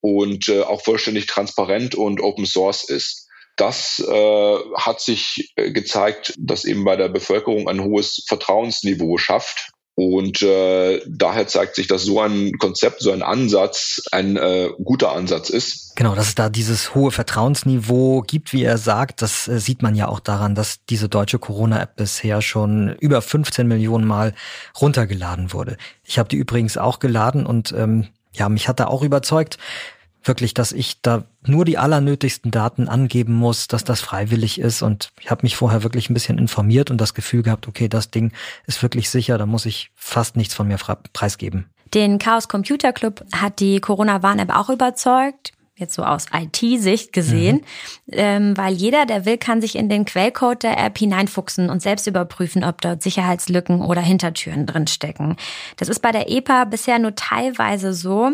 und 0.00 0.48
äh, 0.48 0.62
auch 0.62 0.82
vollständig 0.82 1.26
transparent 1.26 1.94
und 1.94 2.20
Open 2.20 2.46
Source 2.46 2.84
ist. 2.84 3.21
Das 3.56 3.98
äh, 3.98 4.56
hat 4.76 5.00
sich 5.00 5.52
äh, 5.56 5.70
gezeigt, 5.72 6.34
dass 6.38 6.64
eben 6.64 6.84
bei 6.84 6.96
der 6.96 7.08
Bevölkerung 7.08 7.68
ein 7.68 7.82
hohes 7.82 8.24
Vertrauensniveau 8.26 9.18
schafft. 9.18 9.72
Und 9.94 10.40
äh, 10.40 11.02
daher 11.06 11.46
zeigt 11.46 11.76
sich, 11.76 11.86
dass 11.86 12.02
so 12.02 12.18
ein 12.18 12.56
Konzept, 12.58 13.02
so 13.02 13.12
ein 13.12 13.22
Ansatz 13.22 14.00
ein 14.10 14.38
äh, 14.38 14.70
guter 14.82 15.12
Ansatz 15.12 15.50
ist. 15.50 15.94
Genau, 15.96 16.14
dass 16.14 16.28
es 16.28 16.34
da 16.34 16.48
dieses 16.48 16.94
hohe 16.94 17.10
Vertrauensniveau 17.10 18.22
gibt, 18.22 18.54
wie 18.54 18.62
er 18.62 18.78
sagt, 18.78 19.20
das 19.20 19.48
äh, 19.48 19.60
sieht 19.60 19.82
man 19.82 19.94
ja 19.94 20.08
auch 20.08 20.20
daran, 20.20 20.54
dass 20.54 20.78
diese 20.88 21.10
deutsche 21.10 21.38
Corona-App 21.38 21.96
bisher 21.96 22.40
schon 22.40 22.96
über 23.00 23.20
15 23.20 23.68
Millionen 23.68 24.06
Mal 24.06 24.32
runtergeladen 24.80 25.52
wurde. 25.52 25.76
Ich 26.04 26.18
habe 26.18 26.30
die 26.30 26.36
übrigens 26.36 26.78
auch 26.78 26.98
geladen 26.98 27.44
und 27.44 27.72
ähm, 27.76 28.08
ja, 28.32 28.48
mich 28.48 28.68
hat 28.68 28.80
da 28.80 28.86
auch 28.86 29.02
überzeugt 29.02 29.58
wirklich, 30.24 30.54
dass 30.54 30.72
ich 30.72 31.00
da 31.02 31.24
nur 31.46 31.64
die 31.64 31.78
allernötigsten 31.78 32.50
Daten 32.50 32.88
angeben 32.88 33.34
muss, 33.34 33.68
dass 33.68 33.84
das 33.84 34.00
freiwillig 34.00 34.60
ist. 34.60 34.82
Und 34.82 35.10
ich 35.20 35.30
habe 35.30 35.42
mich 35.42 35.56
vorher 35.56 35.82
wirklich 35.82 36.10
ein 36.10 36.14
bisschen 36.14 36.38
informiert 36.38 36.90
und 36.90 37.00
das 37.00 37.14
Gefühl 37.14 37.42
gehabt, 37.42 37.68
okay, 37.68 37.88
das 37.88 38.10
Ding 38.10 38.32
ist 38.66 38.82
wirklich 38.82 39.10
sicher, 39.10 39.38
da 39.38 39.46
muss 39.46 39.66
ich 39.66 39.90
fast 39.94 40.36
nichts 40.36 40.54
von 40.54 40.68
mir 40.68 40.78
preisgeben. 41.12 41.66
Den 41.94 42.18
Chaos 42.18 42.48
Computer 42.48 42.92
Club 42.92 43.24
hat 43.34 43.60
die 43.60 43.80
Corona-Warn-App 43.80 44.54
auch 44.54 44.70
überzeugt 44.70 45.52
jetzt 45.76 45.94
so 45.94 46.04
aus 46.04 46.26
IT-Sicht 46.32 47.12
gesehen, 47.12 47.62
mhm. 48.06 48.12
ähm, 48.12 48.56
weil 48.56 48.74
jeder, 48.74 49.06
der 49.06 49.24
will, 49.24 49.38
kann 49.38 49.60
sich 49.60 49.76
in 49.76 49.88
den 49.88 50.04
Quellcode 50.04 50.62
der 50.62 50.78
App 50.78 50.98
hineinfuchsen 50.98 51.70
und 51.70 51.80
selbst 51.80 52.06
überprüfen, 52.06 52.62
ob 52.62 52.80
dort 52.80 53.02
Sicherheitslücken 53.02 53.80
oder 53.80 54.00
Hintertüren 54.00 54.66
drinstecken. 54.66 55.36
Das 55.76 55.88
ist 55.88 56.00
bei 56.00 56.12
der 56.12 56.30
EPA 56.30 56.64
bisher 56.64 56.98
nur 56.98 57.14
teilweise 57.14 57.94
so, 57.94 58.32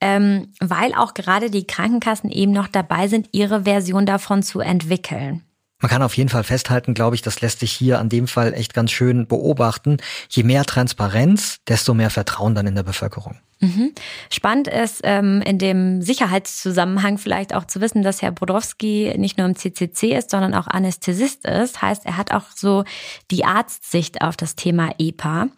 ähm, 0.00 0.52
weil 0.60 0.94
auch 0.94 1.14
gerade 1.14 1.50
die 1.50 1.66
Krankenkassen 1.66 2.30
eben 2.30 2.52
noch 2.52 2.68
dabei 2.68 3.08
sind, 3.08 3.28
ihre 3.32 3.64
Version 3.64 4.04
davon 4.04 4.42
zu 4.42 4.60
entwickeln. 4.60 5.42
Man 5.80 5.90
kann 5.90 6.02
auf 6.02 6.16
jeden 6.16 6.30
Fall 6.30 6.44
festhalten, 6.44 6.94
glaube 6.94 7.16
ich, 7.16 7.22
das 7.22 7.40
lässt 7.40 7.60
sich 7.60 7.72
hier 7.72 7.98
an 7.98 8.08
dem 8.08 8.26
Fall 8.26 8.54
echt 8.54 8.72
ganz 8.72 8.90
schön 8.90 9.26
beobachten. 9.26 9.98
Je 10.30 10.42
mehr 10.42 10.64
Transparenz, 10.64 11.58
desto 11.68 11.92
mehr 11.92 12.10
Vertrauen 12.10 12.54
dann 12.54 12.66
in 12.66 12.74
der 12.74 12.84
Bevölkerung. 12.84 13.36
Mhm. 13.64 13.92
Spannend 14.30 14.68
ist 14.68 15.00
ähm, 15.04 15.42
in 15.42 15.58
dem 15.58 16.02
Sicherheitszusammenhang 16.02 17.18
vielleicht 17.18 17.54
auch 17.54 17.64
zu 17.64 17.80
wissen, 17.80 18.02
dass 18.02 18.20
Herr 18.20 18.32
Brodowski 18.32 19.14
nicht 19.16 19.38
nur 19.38 19.46
im 19.46 19.56
CCC 19.56 20.16
ist, 20.16 20.30
sondern 20.30 20.54
auch 20.54 20.66
Anästhesist 20.66 21.46
ist. 21.46 21.80
Heißt, 21.80 22.04
er 22.04 22.16
hat 22.16 22.32
auch 22.32 22.44
so 22.54 22.84
die 23.30 23.44
Arztsicht 23.44 24.22
auf 24.22 24.36
das 24.36 24.54
Thema 24.54 24.90
EPA. 24.98 25.48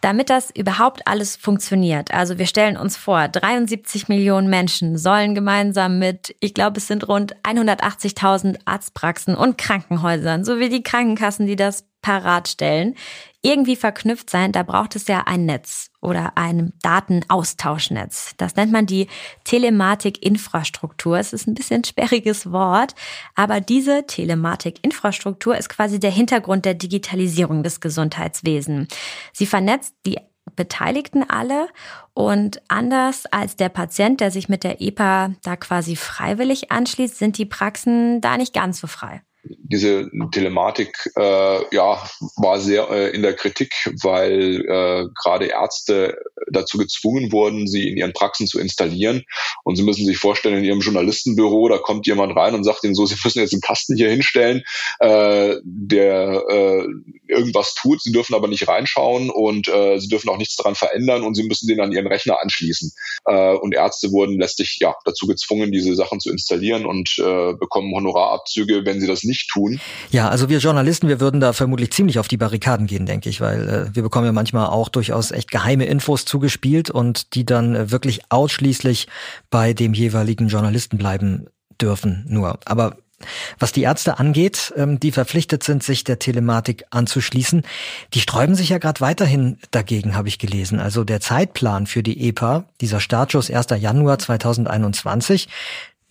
Damit 0.00 0.30
das 0.30 0.50
überhaupt 0.50 1.06
alles 1.06 1.36
funktioniert, 1.36 2.12
also 2.12 2.38
wir 2.38 2.46
stellen 2.46 2.76
uns 2.76 2.96
vor, 2.96 3.28
73 3.28 4.08
Millionen 4.08 4.48
Menschen 4.48 4.96
sollen 4.96 5.34
gemeinsam 5.34 5.98
mit, 5.98 6.34
ich 6.40 6.54
glaube, 6.54 6.78
es 6.78 6.86
sind 6.86 7.08
rund 7.08 7.36
180.000 7.42 8.58
Arztpraxen 8.64 9.34
und 9.34 9.58
Krankenhäusern 9.58 10.44
sowie 10.44 10.68
die 10.68 10.82
Krankenkassen, 10.82 11.46
die 11.46 11.56
das 11.56 11.84
parat 12.02 12.48
stellen, 12.48 12.94
irgendwie 13.42 13.76
verknüpft 13.76 14.28
sein, 14.28 14.50
da 14.50 14.64
braucht 14.64 14.96
es 14.96 15.06
ja 15.06 15.22
ein 15.26 15.46
Netz 15.46 15.90
oder 16.00 16.32
ein 16.36 16.72
Datenaustauschnetz. 16.82 18.34
Das 18.38 18.56
nennt 18.56 18.72
man 18.72 18.86
die 18.86 19.06
Telematik-Infrastruktur. 19.44 21.18
Es 21.18 21.32
ist 21.32 21.46
ein 21.46 21.54
bisschen 21.54 21.84
sperriges 21.84 22.50
Wort, 22.50 22.94
aber 23.36 23.60
diese 23.60 24.04
Telematik-Infrastruktur 24.06 25.56
ist 25.56 25.68
quasi 25.68 26.00
der 26.00 26.10
Hintergrund 26.10 26.64
der 26.64 26.74
Digitalisierung 26.74 27.62
des 27.62 27.80
Gesundheitswesens. 27.80 28.88
Sie 29.32 29.46
vernetzt 29.46 29.94
die 30.06 30.18
Beteiligten 30.54 31.28
alle 31.28 31.68
und 32.14 32.62
anders 32.68 33.26
als 33.26 33.56
der 33.56 33.68
Patient, 33.68 34.20
der 34.20 34.30
sich 34.30 34.48
mit 34.48 34.64
der 34.64 34.80
EPA 34.80 35.32
da 35.42 35.56
quasi 35.56 35.96
freiwillig 35.96 36.70
anschließt, 36.70 37.18
sind 37.18 37.38
die 37.38 37.46
Praxen 37.46 38.20
da 38.20 38.36
nicht 38.36 38.54
ganz 38.54 38.80
so 38.80 38.86
frei 38.86 39.22
diese 39.58 40.10
Telematik 40.32 41.10
äh, 41.16 41.74
ja 41.74 42.08
war 42.36 42.60
sehr 42.60 42.90
äh, 42.90 43.10
in 43.10 43.22
der 43.22 43.34
Kritik, 43.34 43.72
weil 44.02 44.60
äh, 44.66 45.08
gerade 45.14 45.46
Ärzte 45.46 46.18
dazu 46.50 46.78
gezwungen 46.78 47.32
wurden, 47.32 47.66
sie 47.66 47.88
in 47.88 47.96
ihren 47.96 48.12
Praxen 48.12 48.46
zu 48.46 48.58
installieren. 48.58 49.24
Und 49.64 49.76
Sie 49.76 49.82
müssen 49.82 50.06
sich 50.06 50.18
vorstellen, 50.18 50.58
in 50.58 50.64
Ihrem 50.64 50.80
Journalistenbüro, 50.80 51.68
da 51.68 51.78
kommt 51.78 52.06
jemand 52.06 52.36
rein 52.36 52.54
und 52.54 52.64
sagt 52.64 52.84
Ihnen 52.84 52.94
so, 52.94 53.04
Sie 53.06 53.16
müssen 53.22 53.40
jetzt 53.40 53.52
einen 53.52 53.60
Kasten 53.60 53.96
hier 53.96 54.10
hinstellen, 54.10 54.62
äh, 55.00 55.56
der 55.64 56.44
äh, 56.48 56.86
irgendwas 57.26 57.74
tut. 57.74 58.00
Sie 58.02 58.12
dürfen 58.12 58.34
aber 58.34 58.48
nicht 58.48 58.68
reinschauen 58.68 59.30
und 59.30 59.68
äh, 59.68 59.98
Sie 59.98 60.08
dürfen 60.08 60.28
auch 60.28 60.38
nichts 60.38 60.56
daran 60.56 60.74
verändern 60.74 61.22
und 61.22 61.34
Sie 61.34 61.42
müssen 61.42 61.66
den 61.66 61.80
an 61.80 61.92
Ihren 61.92 62.06
Rechner 62.06 62.40
anschließen. 62.42 62.92
Äh, 63.26 63.54
und 63.54 63.74
Ärzte 63.74 64.12
wurden 64.12 64.38
letztlich 64.38 64.78
ja 64.80 64.94
dazu 65.04 65.26
gezwungen, 65.26 65.72
diese 65.72 65.94
Sachen 65.94 66.20
zu 66.20 66.30
installieren 66.30 66.86
und 66.86 67.18
äh, 67.18 67.52
bekommen 67.54 67.94
Honorarabzüge, 67.94 68.84
wenn 68.84 69.00
sie 69.00 69.06
das 69.06 69.24
nicht 69.24 69.35
nicht 69.36 69.50
tun. 69.50 69.80
Ja, 70.10 70.28
also 70.28 70.48
wir 70.48 70.58
Journalisten, 70.58 71.08
wir 71.08 71.20
würden 71.20 71.40
da 71.40 71.52
vermutlich 71.52 71.92
ziemlich 71.92 72.18
auf 72.18 72.28
die 72.28 72.36
Barrikaden 72.36 72.86
gehen, 72.86 73.06
denke 73.06 73.28
ich, 73.28 73.40
weil 73.40 73.68
äh, 73.68 73.94
wir 73.94 74.02
bekommen 74.02 74.26
ja 74.26 74.32
manchmal 74.32 74.66
auch 74.66 74.88
durchaus 74.88 75.30
echt 75.30 75.50
geheime 75.50 75.84
Infos 75.84 76.24
zugespielt 76.24 76.90
und 76.90 77.34
die 77.34 77.44
dann 77.44 77.74
äh, 77.74 77.90
wirklich 77.90 78.20
ausschließlich 78.30 79.08
bei 79.50 79.72
dem 79.72 79.94
jeweiligen 79.94 80.48
Journalisten 80.48 80.98
bleiben 80.98 81.46
dürfen 81.80 82.24
nur. 82.28 82.58
Aber 82.64 82.96
was 83.58 83.72
die 83.72 83.82
Ärzte 83.82 84.18
angeht, 84.18 84.74
ähm, 84.76 85.00
die 85.00 85.10
verpflichtet 85.10 85.62
sind, 85.62 85.82
sich 85.82 86.04
der 86.04 86.18
Telematik 86.18 86.84
anzuschließen, 86.90 87.62
die 88.12 88.20
sträuben 88.20 88.54
sich 88.54 88.68
ja 88.68 88.78
gerade 88.78 89.00
weiterhin 89.00 89.58
dagegen, 89.70 90.14
habe 90.14 90.28
ich 90.28 90.38
gelesen. 90.38 90.80
Also 90.80 91.02
der 91.02 91.20
Zeitplan 91.20 91.86
für 91.86 92.02
die 92.02 92.28
EPA, 92.28 92.64
dieser 92.80 93.00
Startschuss 93.00 93.50
1. 93.50 93.68
Januar 93.78 94.18
2021, 94.18 95.48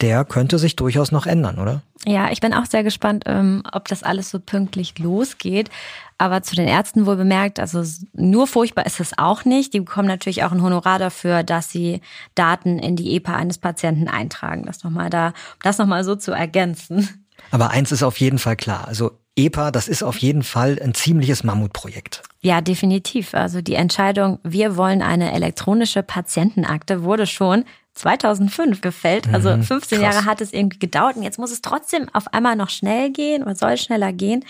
der 0.01 0.25
könnte 0.25 0.59
sich 0.59 0.75
durchaus 0.75 1.11
noch 1.11 1.25
ändern, 1.25 1.57
oder? 1.57 1.81
Ja, 2.05 2.29
ich 2.31 2.41
bin 2.41 2.53
auch 2.53 2.65
sehr 2.65 2.83
gespannt, 2.83 3.23
ähm, 3.27 3.63
ob 3.71 3.87
das 3.87 4.03
alles 4.03 4.29
so 4.29 4.39
pünktlich 4.39 4.97
losgeht. 4.99 5.69
Aber 6.17 6.43
zu 6.43 6.55
den 6.55 6.67
Ärzten 6.67 7.05
wohl 7.05 7.15
bemerkt, 7.15 7.59
also 7.59 7.83
nur 8.13 8.47
furchtbar 8.47 8.85
ist 8.85 8.99
es 8.99 9.17
auch 9.17 9.45
nicht. 9.45 9.73
Die 9.73 9.79
bekommen 9.79 10.07
natürlich 10.07 10.43
auch 10.43 10.51
ein 10.51 10.61
Honorar 10.61 10.99
dafür, 10.99 11.43
dass 11.43 11.69
sie 11.69 12.01
Daten 12.35 12.79
in 12.79 12.95
die 12.95 13.15
EPA 13.15 13.35
eines 13.35 13.57
Patienten 13.57 14.07
eintragen. 14.07 14.65
Das 14.65 14.83
nochmal 14.83 15.09
da, 15.09 15.27
um 15.27 15.33
das 15.63 15.77
nochmal 15.77 16.03
so 16.03 16.15
zu 16.15 16.31
ergänzen. 16.31 17.25
Aber 17.51 17.71
eins 17.71 17.91
ist 17.91 18.03
auf 18.03 18.19
jeden 18.19 18.39
Fall 18.39 18.55
klar. 18.55 18.87
Also 18.87 19.19
EPA, 19.37 19.71
das 19.71 19.87
ist 19.87 20.01
auf 20.03 20.17
jeden 20.17 20.43
Fall 20.43 20.79
ein 20.81 20.93
ziemliches 20.93 21.43
Mammutprojekt. 21.43 22.23
Ja, 22.41 22.61
definitiv. 22.61 23.33
Also 23.33 23.61
die 23.61 23.75
Entscheidung, 23.75 24.39
wir 24.43 24.77
wollen 24.77 25.01
eine 25.01 25.33
elektronische 25.33 26.03
Patientenakte, 26.03 27.03
wurde 27.03 27.27
schon 27.27 27.65
2005 27.95 28.81
gefällt. 28.81 29.27
Also 29.33 29.49
15 29.61 29.99
Mhm, 29.99 30.03
krass. 30.03 30.15
Jahre 30.15 30.25
hat 30.25 30.41
es 30.41 30.51
irgendwie 30.53 30.79
gedauert 30.79 31.15
und 31.15 31.23
jetzt 31.23 31.39
muss 31.39 31.51
es 31.51 31.61
trotzdem 31.61 32.07
auf 32.13 32.33
einmal 32.33 32.55
noch 32.57 32.69
schnell 32.69 33.11
gehen 33.11 33.41
oder 33.41 33.55
soll 33.55 33.77
schneller 33.77 34.11
gehen. 34.13 34.43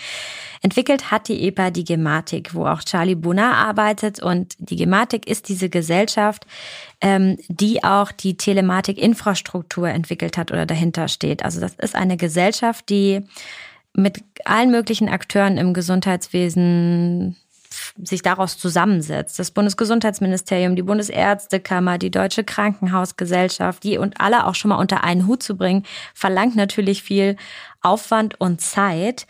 Entwickelt 0.62 1.12
hat 1.12 1.28
die 1.28 1.48
EPA 1.48 1.70
die 1.70 1.84
Gematik, 1.84 2.56
wo 2.56 2.66
auch 2.66 2.82
Charlie 2.84 3.14
Bunner 3.16 3.56
arbeitet 3.56 4.20
und 4.20 4.56
die 4.58 4.76
Gematik 4.76 5.28
ist 5.28 5.48
diese 5.48 5.70
Gesellschaft, 5.70 6.48
ähm, 7.02 7.38
die 7.48 7.84
auch 7.84 8.12
die 8.12 8.36
Telematik-Infrastruktur 8.36 9.90
entwickelt 9.90 10.38
hat 10.38 10.52
oder 10.52 10.66
dahinter 10.66 11.08
steht. 11.08 11.44
Also 11.46 11.60
das 11.62 11.74
ist 11.76 11.96
eine 11.96 12.18
Gesellschaft, 12.18 12.90
die 12.90 13.22
mit 13.96 14.24
allen 14.46 14.72
möglichen 14.72 15.10
Akteuren 15.10 15.58
im 15.58 15.74
Gesundheitswesen 15.74 17.36
sich 18.02 18.22
daraus 18.22 18.58
zusammensetzt. 18.58 19.38
Das 19.40 19.52
Bundesgesundheitsministerium, 19.52 20.76
die 20.76 20.84
Bundesärztekammer, 20.84 21.98
die 21.98 22.12
Deutsche 22.12 22.44
Krankenhausgesellschaft, 22.44 23.84
die 23.84 23.98
und 23.98 24.20
alle 24.20 24.48
auch 24.48 24.56
schon 24.56 24.70
mal 24.70 24.78
unter 24.78 25.04
einen 25.04 25.28
Hut 25.28 25.44
zu 25.44 25.58
bringen, 25.58 25.84
verlangt 26.14 26.56
natürlich 26.56 27.04
viel 27.04 27.36
Aufwand 27.82 28.40
und 28.40 28.62
Zeit. 28.62 29.28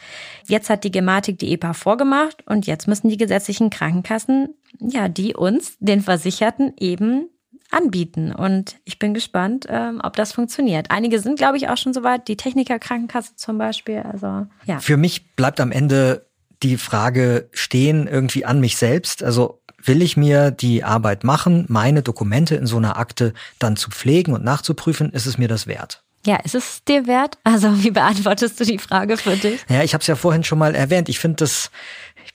Jetzt 0.47 0.69
hat 0.69 0.84
die 0.84 0.91
Gematik 0.91 1.39
die 1.39 1.51
EPA 1.54 1.73
vorgemacht 1.73 2.45
und 2.47 2.67
jetzt 2.67 2.88
müssen 2.88 3.10
die 3.10 3.17
gesetzlichen 3.17 3.69
Krankenkassen, 3.69 4.54
ja, 4.80 5.08
die 5.08 5.36
uns, 5.36 5.78
den 5.80 6.01
Versicherten, 6.01 6.73
eben 6.78 7.30
anbieten. 7.71 8.32
Und 8.32 8.78
ich 8.86 8.99
bin 8.99 9.13
gespannt, 9.13 9.65
ähm, 9.69 9.99
ob 10.04 10.15
das 10.15 10.34
funktioniert. 10.34 10.91
Einige 10.91 11.19
sind, 11.19 11.38
glaube 11.38 11.58
ich, 11.58 11.69
auch 11.69 11.78
schon 11.78 11.93
soweit. 11.93 12.28
Die 12.28 12.38
Technikerkrankenkasse 12.38 13.36
zum 13.36 13.58
Beispiel. 13.58 13.99
Also 13.99 14.47
ja. 14.65 14.80
Für 14.80 14.97
mich 14.97 15.36
bleibt 15.36 15.60
am 15.60 15.71
Ende 15.71 16.25
die 16.63 16.78
Frage 16.78 17.49
stehen 17.51 18.08
irgendwie 18.08 18.45
an 18.45 18.60
mich 18.60 18.78
selbst. 18.78 19.23
Also 19.23 19.62
will 19.84 20.01
ich 20.01 20.17
mir 20.17 20.51
die 20.51 20.84
Arbeit 20.84 21.23
machen, 21.23 21.65
meine 21.67 22.01
Dokumente 22.01 22.56
in 22.56 22.65
so 22.65 22.78
einer 22.78 22.97
Akte 22.97 23.34
dann 23.60 23.75
zu 23.75 23.91
pflegen 23.91 24.34
und 24.34 24.43
nachzuprüfen, 24.43 25.12
ist 25.12 25.25
es 25.25 25.38
mir 25.38 25.47
das 25.47 25.67
wert? 25.67 26.01
Ja, 26.25 26.38
ist 26.38 26.56
es 26.56 26.84
dir 26.84 27.06
wert? 27.06 27.38
Also 27.43 27.84
wie 27.84 27.91
beantwortest 27.91 28.60
du 28.60 28.65
die 28.65 28.80
Frage 28.80 29.17
für 29.17 29.36
dich? 29.36 29.63
Ja, 29.69 29.84
ich 29.84 29.93
habe 29.93 30.01
es 30.01 30.08
ja 30.08 30.15
vorhin 30.15 30.43
schon 30.43 30.58
mal 30.58 30.73
erwähnt. 30.73 31.10
Ich 31.10 31.19
finde 31.19 31.38
das, 31.38 31.69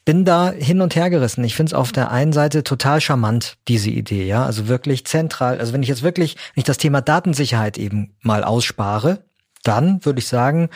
bin 0.04 0.24
da 0.24 0.50
hin 0.50 0.80
und 0.80 0.96
her 0.96 1.10
gerissen. 1.10 1.44
Ich 1.44 1.54
finde 1.54 1.70
es 1.70 1.74
auf 1.74 1.92
der 1.92 2.10
einen 2.10 2.32
Seite 2.32 2.64
total 2.64 3.00
charmant, 3.00 3.56
diese 3.68 3.90
Idee, 3.90 4.26
ja. 4.26 4.44
Also 4.44 4.68
wirklich 4.68 5.04
zentral. 5.04 5.58
Also 5.58 5.72
wenn 5.72 5.82
ich 5.82 5.88
jetzt 5.88 6.02
wirklich, 6.02 6.36
wenn 6.54 6.60
ich 6.60 6.64
das 6.64 6.78
Thema 6.78 7.00
Datensicherheit 7.00 7.78
eben 7.78 8.14
mal 8.22 8.44
ausspare, 8.44 9.24
dann 9.62 10.04
würde 10.04 10.20
ich 10.20 10.26
sagen, 10.26 10.70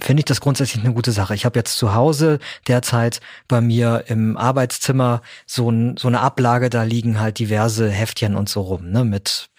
finde 0.00 0.20
ich 0.20 0.24
das 0.24 0.40
grundsätzlich 0.40 0.84
eine 0.84 0.94
gute 0.94 1.12
Sache. 1.12 1.34
Ich 1.34 1.44
habe 1.44 1.58
jetzt 1.58 1.76
zu 1.76 1.94
Hause 1.94 2.38
derzeit 2.66 3.20
bei 3.48 3.60
mir 3.60 4.04
im 4.06 4.36
Arbeitszimmer 4.36 5.22
so, 5.46 5.70
ein, 5.70 5.96
so 5.96 6.08
eine 6.08 6.20
Ablage, 6.20 6.70
da 6.70 6.82
liegen 6.82 7.20
halt 7.20 7.38
diverse 7.38 7.90
Heftchen 7.90 8.36
und 8.36 8.48
so 8.48 8.62
rum, 8.62 8.90
ne? 8.90 9.04
Mit 9.04 9.50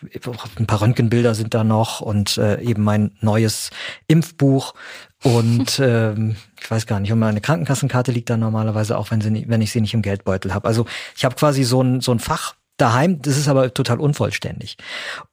ein 0.57 0.65
paar 0.65 0.81
Röntgenbilder 0.81 1.35
sind 1.35 1.53
da 1.53 1.63
noch 1.63 2.01
und 2.01 2.37
äh, 2.37 2.61
eben 2.61 2.83
mein 2.83 3.11
neues 3.21 3.69
Impfbuch 4.07 4.73
und 5.23 5.79
ähm, 5.83 6.37
ich 6.61 6.69
weiß 6.69 6.85
gar 6.85 6.99
nicht, 6.99 7.11
und 7.11 7.19
meine 7.19 7.41
Krankenkassenkarte 7.41 8.11
liegt 8.11 8.29
da 8.29 8.37
normalerweise 8.37 8.97
auch, 8.97 9.11
wenn, 9.11 9.21
sie 9.21 9.31
nicht, 9.31 9.49
wenn 9.49 9.61
ich 9.61 9.71
sie 9.71 9.81
nicht 9.81 9.93
im 9.93 10.01
Geldbeutel 10.01 10.53
habe. 10.53 10.67
Also 10.67 10.85
ich 11.15 11.25
habe 11.25 11.35
quasi 11.35 11.63
so 11.63 11.81
ein, 11.81 12.01
so 12.01 12.11
ein 12.11 12.19
Fach 12.19 12.55
daheim, 12.77 13.21
das 13.21 13.37
ist 13.37 13.47
aber 13.47 13.73
total 13.73 13.99
unvollständig. 13.99 14.77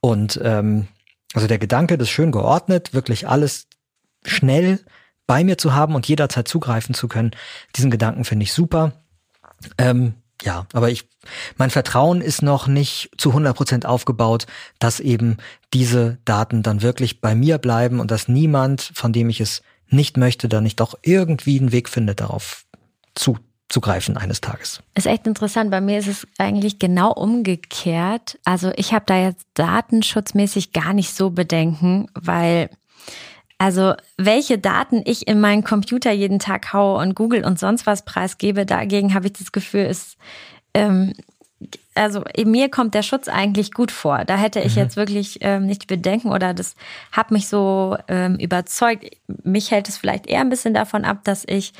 Und 0.01 0.39
ähm, 0.43 0.87
also 1.33 1.47
der 1.47 1.59
Gedanke, 1.59 1.97
das 1.97 2.09
schön 2.09 2.31
geordnet, 2.31 2.93
wirklich 2.93 3.27
alles 3.27 3.67
schnell 4.25 4.79
bei 5.25 5.43
mir 5.43 5.57
zu 5.57 5.73
haben 5.73 5.95
und 5.95 6.07
jederzeit 6.07 6.47
zugreifen 6.47 6.95
zu 6.95 7.07
können, 7.07 7.31
diesen 7.75 7.91
Gedanken 7.91 8.23
finde 8.23 8.43
ich 8.43 8.53
super. 8.53 8.93
Ähm, 9.77 10.15
ja, 10.43 10.67
aber 10.73 10.89
ich, 10.89 11.09
mein 11.57 11.69
Vertrauen 11.69 12.21
ist 12.21 12.41
noch 12.41 12.67
nicht 12.67 13.09
zu 13.17 13.29
100 13.29 13.55
Prozent 13.55 13.85
aufgebaut, 13.85 14.45
dass 14.79 14.99
eben 14.99 15.37
diese 15.73 16.19
Daten 16.25 16.63
dann 16.63 16.81
wirklich 16.81 17.21
bei 17.21 17.35
mir 17.35 17.57
bleiben 17.57 17.99
und 17.99 18.11
dass 18.11 18.27
niemand, 18.27 18.91
von 18.93 19.11
dem 19.11 19.29
ich 19.29 19.41
es 19.41 19.63
nicht 19.89 20.17
möchte, 20.17 20.49
dann 20.49 20.63
nicht 20.63 20.79
doch 20.79 20.97
irgendwie 21.01 21.59
einen 21.59 21.71
Weg 21.71 21.89
findet, 21.89 22.19
darauf 22.19 22.65
zuzugreifen 23.15 24.17
eines 24.17 24.41
Tages. 24.41 24.81
Ist 24.95 25.07
echt 25.07 25.27
interessant. 25.27 25.71
Bei 25.71 25.81
mir 25.81 25.99
ist 25.99 26.07
es 26.07 26.27
eigentlich 26.37 26.79
genau 26.79 27.11
umgekehrt. 27.11 28.39
Also 28.43 28.71
ich 28.75 28.93
habe 28.93 29.05
da 29.05 29.17
jetzt 29.17 29.45
datenschutzmäßig 29.53 30.73
gar 30.73 30.93
nicht 30.93 31.13
so 31.13 31.29
Bedenken, 31.29 32.07
weil 32.13 32.69
also 33.57 33.93
welche 34.17 34.59
Daten 34.59 35.01
ich 35.05 35.27
in 35.27 35.39
meinen 35.39 35.63
Computer 35.63 36.11
jeden 36.11 36.39
Tag 36.39 36.73
haue 36.73 37.01
und 37.01 37.15
Google 37.15 37.43
und 37.43 37.57
sonst 37.57 37.87
was 37.87 38.05
preisgebe, 38.05 38.65
dagegen 38.67 39.13
habe 39.15 39.27
ich 39.27 39.33
das 39.33 39.51
Gefühl, 39.51 39.85
ist 39.85 40.17
ähm, 40.75 41.13
also 41.97 42.23
mir 42.45 42.69
kommt 42.69 42.93
der 42.93 43.03
Schutz 43.03 43.27
eigentlich 43.27 43.73
gut 43.73 43.91
vor. 43.91 44.23
Da 44.25 44.37
hätte 44.37 44.59
ich 44.59 44.75
mhm. 44.75 44.81
jetzt 44.81 44.95
wirklich 44.95 45.39
ähm, 45.41 45.65
nicht 45.65 45.87
Bedenken 45.87 46.31
oder 46.31 46.53
das 46.53 46.75
hat 47.11 47.31
mich 47.31 47.47
so 47.47 47.97
ähm, 48.07 48.35
überzeugt. 48.35 49.05
Mich 49.43 49.71
hält 49.71 49.89
es 49.89 49.97
vielleicht 49.97 50.27
eher 50.27 50.41
ein 50.41 50.49
bisschen 50.49 50.73
davon 50.73 51.05
ab, 51.05 51.19
dass 51.23 51.43
ich 51.47 51.73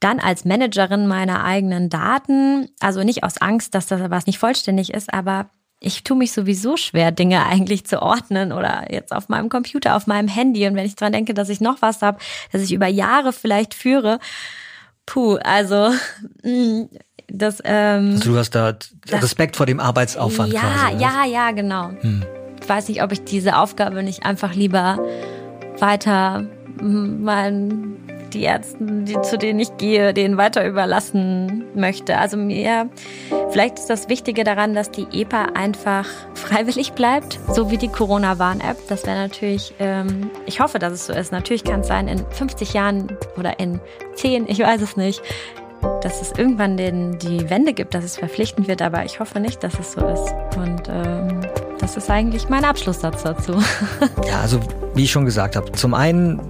dann 0.00 0.20
als 0.20 0.44
Managerin 0.44 1.06
meiner 1.06 1.44
eigenen 1.44 1.88
Daten, 1.88 2.68
also 2.80 3.02
nicht 3.02 3.24
aus 3.24 3.38
Angst, 3.38 3.74
dass 3.74 3.86
das 3.86 4.00
was 4.10 4.26
nicht 4.26 4.38
vollständig 4.38 4.92
ist, 4.92 5.12
aber 5.12 5.50
ich 5.80 6.02
tue 6.02 6.16
mich 6.16 6.32
sowieso 6.32 6.76
schwer, 6.76 7.12
Dinge 7.12 7.44
eigentlich 7.46 7.84
zu 7.86 8.02
ordnen 8.02 8.52
oder 8.52 8.92
jetzt 8.92 9.12
auf 9.12 9.28
meinem 9.28 9.48
Computer, 9.48 9.96
auf 9.96 10.06
meinem 10.06 10.28
Handy. 10.28 10.66
Und 10.66 10.74
wenn 10.74 10.86
ich 10.86 10.96
dran 10.96 11.12
denke, 11.12 11.34
dass 11.34 11.48
ich 11.48 11.60
noch 11.60 11.82
was 11.82 12.02
habe, 12.02 12.18
das 12.52 12.62
ich 12.62 12.72
über 12.72 12.86
Jahre 12.86 13.32
vielleicht 13.32 13.74
führe, 13.74 14.18
puh, 15.06 15.36
also 15.42 15.90
das. 17.28 17.60
Ähm, 17.64 18.12
also 18.12 18.32
du 18.32 18.38
hast 18.38 18.50
da 18.50 18.76
Respekt 19.10 19.54
das, 19.54 19.56
vor 19.56 19.66
dem 19.66 19.80
Arbeitsaufwand. 19.80 20.52
Ja, 20.52 20.60
quasi, 20.60 21.02
ja, 21.02 21.24
ja, 21.24 21.50
genau. 21.50 21.90
Hm. 22.00 22.24
Ich 22.60 22.68
weiß 22.68 22.88
nicht, 22.88 23.02
ob 23.02 23.12
ich 23.12 23.24
diese 23.24 23.58
Aufgabe 23.58 24.02
nicht 24.02 24.24
einfach 24.24 24.54
lieber 24.54 24.98
weiter 25.78 26.44
meinen 26.80 27.96
die 28.34 28.42
Ärzten, 28.42 29.04
die, 29.04 29.20
zu 29.22 29.38
denen 29.38 29.60
ich 29.60 29.76
gehe, 29.76 30.12
denen 30.12 30.36
weiter 30.36 30.66
überlassen 30.66 31.64
möchte. 31.74 32.18
Also 32.18 32.36
mir, 32.36 32.90
vielleicht 33.50 33.78
ist 33.78 33.88
das 33.88 34.08
Wichtige 34.08 34.44
daran, 34.44 34.74
dass 34.74 34.90
die 34.90 35.06
EPA 35.12 35.46
einfach 35.54 36.06
freiwillig 36.34 36.92
bleibt, 36.92 37.38
so 37.52 37.70
wie 37.70 37.78
die 37.78 37.88
Corona-Warn-App. 37.88 38.76
Das 38.88 39.06
wäre 39.06 39.16
natürlich, 39.16 39.74
ähm, 39.78 40.30
ich 40.46 40.60
hoffe, 40.60 40.78
dass 40.78 40.92
es 40.92 41.06
so 41.06 41.12
ist. 41.12 41.32
Natürlich 41.32 41.64
kann 41.64 41.80
es 41.80 41.88
sein, 41.88 42.08
in 42.08 42.18
50 42.30 42.74
Jahren 42.74 43.16
oder 43.38 43.58
in 43.60 43.80
10, 44.16 44.48
ich 44.48 44.58
weiß 44.58 44.82
es 44.82 44.96
nicht, 44.96 45.22
dass 46.02 46.20
es 46.20 46.32
irgendwann 46.36 46.76
den, 46.76 47.18
die 47.18 47.48
Wende 47.50 47.72
gibt, 47.72 47.94
dass 47.94 48.04
es 48.04 48.16
verpflichtend 48.16 48.68
wird, 48.68 48.82
aber 48.82 49.04
ich 49.04 49.20
hoffe 49.20 49.40
nicht, 49.40 49.62
dass 49.62 49.78
es 49.78 49.92
so 49.92 50.00
ist. 50.06 50.34
Und 50.56 50.88
ähm, 50.88 51.40
das 51.78 51.96
ist 51.96 52.10
eigentlich 52.10 52.48
mein 52.48 52.64
Abschlusssatz 52.64 53.22
dazu. 53.22 53.52
ja, 54.26 54.40
also 54.40 54.60
wie 54.94 55.04
ich 55.04 55.10
schon 55.10 55.24
gesagt 55.24 55.56
habe, 55.56 55.70
zum 55.72 55.94
einen 55.94 56.40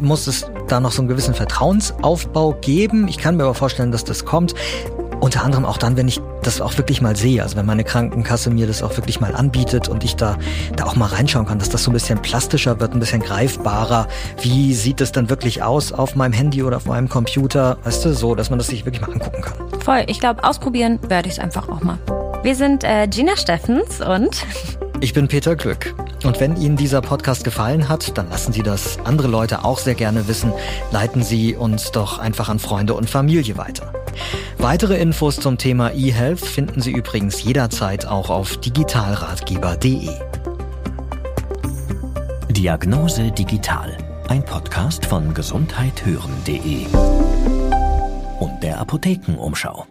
muss 0.00 0.26
es 0.26 0.46
da 0.68 0.80
noch 0.80 0.92
so 0.92 1.02
einen 1.02 1.08
gewissen 1.08 1.34
Vertrauensaufbau 1.34 2.54
geben. 2.60 3.08
Ich 3.08 3.18
kann 3.18 3.36
mir 3.36 3.44
aber 3.44 3.54
vorstellen, 3.54 3.92
dass 3.92 4.04
das 4.04 4.24
kommt. 4.24 4.54
Unter 5.20 5.44
anderem 5.44 5.66
auch 5.66 5.76
dann, 5.76 5.98
wenn 5.98 6.08
ich 6.08 6.20
das 6.42 6.62
auch 6.62 6.78
wirklich 6.78 7.02
mal 7.02 7.14
sehe, 7.14 7.42
also 7.42 7.56
wenn 7.56 7.66
meine 7.66 7.84
Krankenkasse 7.84 8.48
mir 8.50 8.66
das 8.66 8.82
auch 8.82 8.96
wirklich 8.96 9.20
mal 9.20 9.34
anbietet 9.34 9.88
und 9.88 10.02
ich 10.02 10.16
da, 10.16 10.38
da 10.76 10.86
auch 10.86 10.96
mal 10.96 11.06
reinschauen 11.06 11.46
kann, 11.46 11.58
dass 11.58 11.68
das 11.68 11.84
so 11.84 11.90
ein 11.90 11.92
bisschen 11.92 12.22
plastischer 12.22 12.80
wird, 12.80 12.94
ein 12.94 13.00
bisschen 13.00 13.20
greifbarer. 13.20 14.08
Wie 14.40 14.72
sieht 14.72 15.02
es 15.02 15.12
dann 15.12 15.28
wirklich 15.28 15.62
aus 15.62 15.92
auf 15.92 16.16
meinem 16.16 16.32
Handy 16.32 16.62
oder 16.62 16.78
auf 16.78 16.86
meinem 16.86 17.10
Computer? 17.10 17.76
Weißt 17.84 18.04
du, 18.06 18.14
so, 18.14 18.34
dass 18.34 18.48
man 18.48 18.58
das 18.58 18.68
sich 18.68 18.86
wirklich 18.86 19.02
mal 19.02 19.12
angucken 19.12 19.42
kann. 19.42 19.80
Voll, 19.80 20.04
ich 20.06 20.20
glaube, 20.20 20.42
ausprobieren 20.42 20.98
werde 21.08 21.28
ich 21.28 21.34
es 21.34 21.38
einfach 21.38 21.68
auch 21.68 21.82
mal. 21.82 21.98
Wir 22.42 22.54
sind 22.54 22.84
äh, 22.84 23.06
Gina 23.06 23.36
Steffens 23.36 24.00
und 24.00 24.46
ich 25.00 25.12
bin 25.12 25.28
Peter 25.28 25.56
Glück. 25.56 25.94
Und 26.24 26.40
wenn 26.40 26.56
Ihnen 26.56 26.76
dieser 26.76 27.00
Podcast 27.00 27.44
gefallen 27.44 27.88
hat, 27.88 28.16
dann 28.18 28.28
lassen 28.28 28.52
Sie 28.52 28.62
das 28.62 28.98
andere 29.04 29.28
Leute 29.28 29.64
auch 29.64 29.78
sehr 29.78 29.94
gerne 29.94 30.28
wissen. 30.28 30.52
Leiten 30.90 31.22
Sie 31.22 31.56
uns 31.56 31.90
doch 31.90 32.18
einfach 32.18 32.48
an 32.48 32.58
Freunde 32.58 32.94
und 32.94 33.08
Familie 33.08 33.56
weiter. 33.56 33.92
Weitere 34.58 34.98
Infos 34.98 35.36
zum 35.36 35.58
Thema 35.58 35.92
eHealth 35.92 36.40
finden 36.40 36.80
Sie 36.82 36.92
übrigens 36.92 37.42
jederzeit 37.42 38.06
auch 38.06 38.30
auf 38.30 38.58
digitalratgeber.de. 38.58 40.10
Diagnose 42.50 43.30
Digital, 43.30 43.96
ein 44.28 44.44
Podcast 44.44 45.06
von 45.06 45.32
gesundheithören.de 45.32 46.86
und 48.40 48.62
der 48.62 48.80
Apothekenumschau. 48.80 49.86